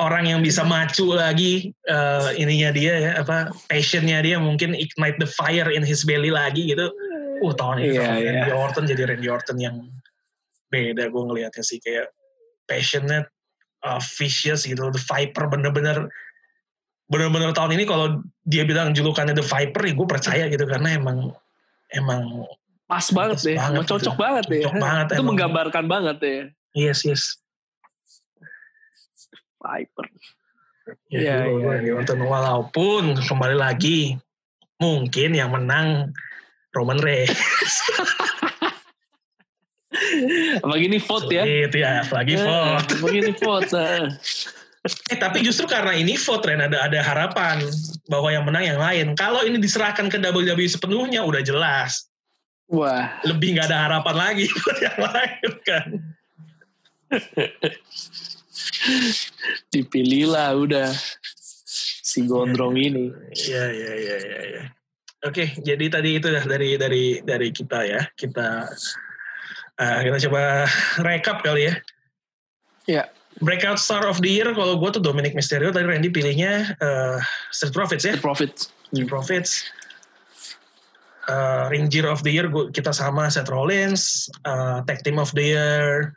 [0.00, 5.28] orang yang bisa macu lagi eh, ininya dia ya apa passionnya dia mungkin ignite the
[5.28, 6.88] fire in his belly lagi gitu.
[7.44, 8.30] Uh tahun ini Iya, tahun iya.
[8.32, 9.76] Randy Orton jadi Randy Orton yang
[10.72, 12.08] beda gue ngelihatnya sih kayak
[12.64, 13.28] passionate
[13.84, 14.80] uh, vicious gitu.
[14.88, 16.08] The Viper bener-bener
[17.12, 21.36] bener-bener tahun ini kalau dia bilang julukannya the Viper ya gue percaya gitu karena emang
[21.92, 22.48] emang
[22.88, 24.24] Pas banget deh, banget emang cocok gitu.
[24.24, 24.62] banget deh.
[24.64, 25.28] Cocok banget Itu emang.
[25.28, 26.48] menggambarkan banget ya.
[26.72, 27.36] yes yes
[29.60, 30.06] Viper.
[31.12, 31.92] Ya, iya, gue iya.
[32.00, 34.16] nonton walaupun kembali lagi
[34.80, 36.16] mungkin yang menang
[36.72, 37.36] Roman Reigns.
[40.64, 41.44] Apalagi ini vote ya.
[41.44, 42.88] Itu ya, lagi vote.
[42.96, 43.68] Apalagi ini vote.
[43.76, 44.08] nah.
[45.10, 47.60] Eh, tapi justru karena ini vote Ren ada ada harapan
[48.08, 49.12] bahwa yang menang yang lain.
[49.18, 52.08] Kalau ini diserahkan ke WWE sepenuhnya udah jelas.
[52.68, 55.88] Wah, Lebih nggak ada harapan lagi buat yang lain kan.
[59.72, 60.92] dipilihlah udah
[62.04, 63.08] si gondrong ini.
[63.32, 64.40] Iya iya iya iya.
[64.52, 64.62] iya.
[65.26, 68.04] Oke, jadi tadi itu dah dari dari dari kita ya.
[68.12, 68.68] Kita
[69.80, 70.68] eh, kita coba
[71.00, 71.74] rekap kali ya.
[72.88, 73.04] Ya,
[73.40, 77.18] Breakout Star of the Year kalau gue tuh Dominic Mysterio tadi Randy pilihnya eh,
[77.54, 78.50] Street Profits ya the profit.
[78.90, 79.70] Street Profits
[81.28, 85.28] Eh, Ring Gear of the Year gua, kita sama Seth Rollins Eh, Tag Team of
[85.36, 86.16] the Year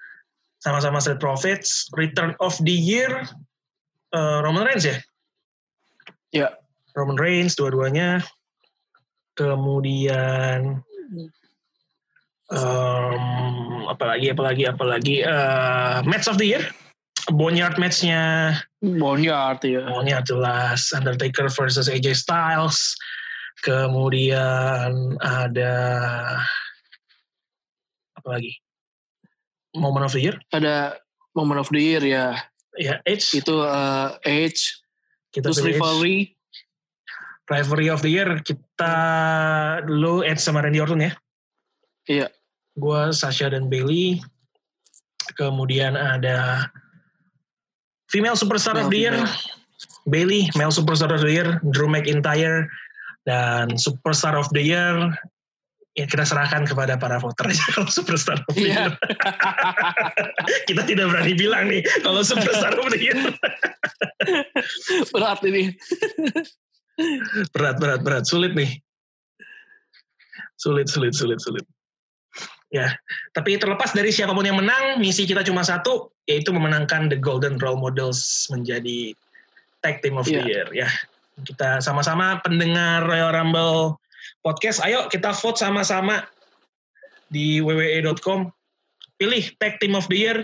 [0.64, 3.28] sama-sama Street Profits Return of the Year
[4.16, 4.95] eh, Roman Reigns ya?
[6.32, 6.47] Ya,
[6.95, 8.24] Roman Reigns dua-duanya.
[9.36, 10.80] Kemudian
[12.55, 13.24] em,
[13.91, 16.64] apalagi apalagi apalagi eh, Match of the Year
[17.36, 18.55] Boneyard matchnya.
[18.82, 19.86] Boneyard ya.
[19.91, 22.95] Boneyard jelas Undertaker versus AJ Styles
[23.62, 25.76] kemudian ada
[28.18, 28.57] apa lagi
[29.72, 30.99] Moment of the Year Ada
[31.32, 32.36] Moment of the Year ya.
[32.76, 34.84] ya Edge Itu eh, Edge,
[35.32, 35.78] kita terus Edge.
[35.78, 36.36] rivalry.
[37.47, 38.93] Rivalry of the Year kita
[39.88, 41.14] dulu Edge sama Randy Orton ya
[42.09, 42.28] Iya.
[42.76, 44.18] gue Sasha dan Bailey
[45.38, 46.66] kemudian ada
[48.09, 49.16] female superstar of the year
[50.09, 52.68] Bailey male superstar of the year Drew McIntyre
[53.28, 54.97] dan superstar of the year
[55.91, 58.88] ya kita serahkan kepada para voter aja kalau superstar of the Iya.
[58.88, 58.91] year.
[60.72, 63.19] Kita tidak berani bilang nih kalau superstar of the year.
[65.11, 65.76] Berat ini.
[67.51, 68.24] berat berat berat.
[68.24, 68.80] Sulit nih.
[70.55, 71.65] Sulit sulit sulit sulit.
[72.72, 72.95] Ya
[73.36, 77.59] tapi terlepas dari siapa pun yang menang misi kita cuma satu yaitu memenangkan the golden
[77.59, 79.11] role models menjadi
[79.84, 80.47] tag team of the Iya.
[80.47, 80.89] year ya
[81.39, 83.97] kita sama-sama pendengar Royal Rumble
[84.43, 86.27] podcast ayo kita vote sama-sama
[87.32, 88.51] di wwe.com
[89.15, 90.38] pilih tag team of the year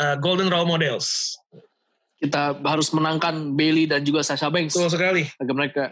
[0.00, 1.38] uh, golden role models
[2.16, 5.84] Kita harus menangkan Bailey dan juga Sasha Banks betul sekali agar mereka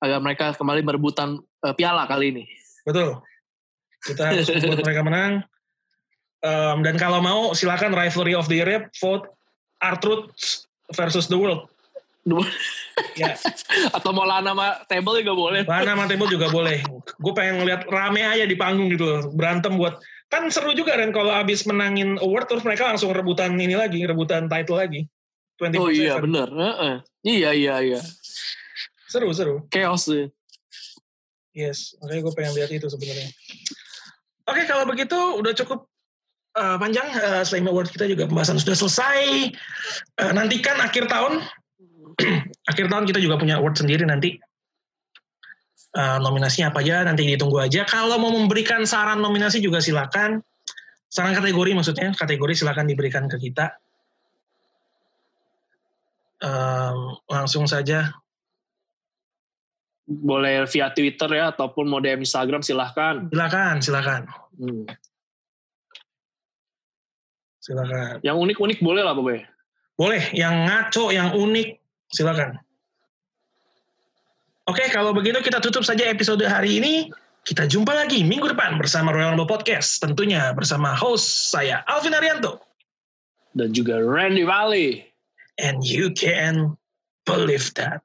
[0.00, 2.44] agar mereka kembali merebutan eh, piala kali ini.
[2.88, 3.20] Betul.
[4.00, 5.32] Kita harus membuat mereka menang.
[6.38, 9.28] Um, dan kalau mau silakan rivalry of the year vote
[9.82, 10.64] R-Truth
[10.96, 11.68] versus the world.
[13.18, 13.34] Ya,
[13.96, 15.62] Atau mau lana sama table juga boleh.
[15.66, 16.78] Lana sama Table juga boleh.
[17.18, 19.20] Gue pengen ngeliat rame aja di panggung gitu loh.
[19.34, 23.74] Berantem buat kan seru juga kan kalau abis menangin award terus mereka langsung rebutan ini
[23.74, 25.08] lagi, rebutan title lagi.
[25.58, 25.82] 24/7.
[25.82, 26.48] Oh iya bener.
[26.48, 26.94] Heeh.
[27.26, 28.00] Iya iya iya.
[29.08, 29.66] Seru seru.
[29.72, 30.30] Chaos sih.
[31.56, 33.34] Yes, makanya gue pengen lihat itu sebenarnya.
[34.46, 35.90] Oke, kalau begitu udah cukup
[36.54, 39.50] uh, panjang uh, Slam Award kita juga pembahasan sudah selesai.
[40.22, 41.42] Uh, nantikan akhir tahun,
[42.70, 44.38] akhir tahun kita juga punya award sendiri nanti.
[45.88, 47.82] Uh, nominasinya apa aja nanti ditunggu aja.
[47.88, 50.44] Kalau mau memberikan saran nominasi juga silakan.
[51.08, 53.72] Saran kategori maksudnya, kategori silakan diberikan ke kita.
[56.38, 58.14] Um, langsung saja
[60.08, 63.28] Boleh via Twitter ya ataupun mau DM Instagram silahkan.
[63.28, 64.22] silakan silakan
[64.58, 64.88] Hmm.
[67.60, 69.44] silakan Yang unik-unik boleh lah pokoknya.
[69.98, 71.68] Boleh, yang ngaco, yang unik,
[72.12, 72.58] silakan.
[74.68, 77.08] Oke, kalau begitu kita tutup saja episode hari ini.
[77.48, 80.04] Kita jumpa lagi minggu depan bersama Royal Rumble Podcast.
[80.04, 82.60] Tentunya bersama host saya, Alvin Arianto.
[83.56, 85.08] Dan juga Randy Valley.
[85.56, 86.76] And you can
[87.24, 88.04] believe that.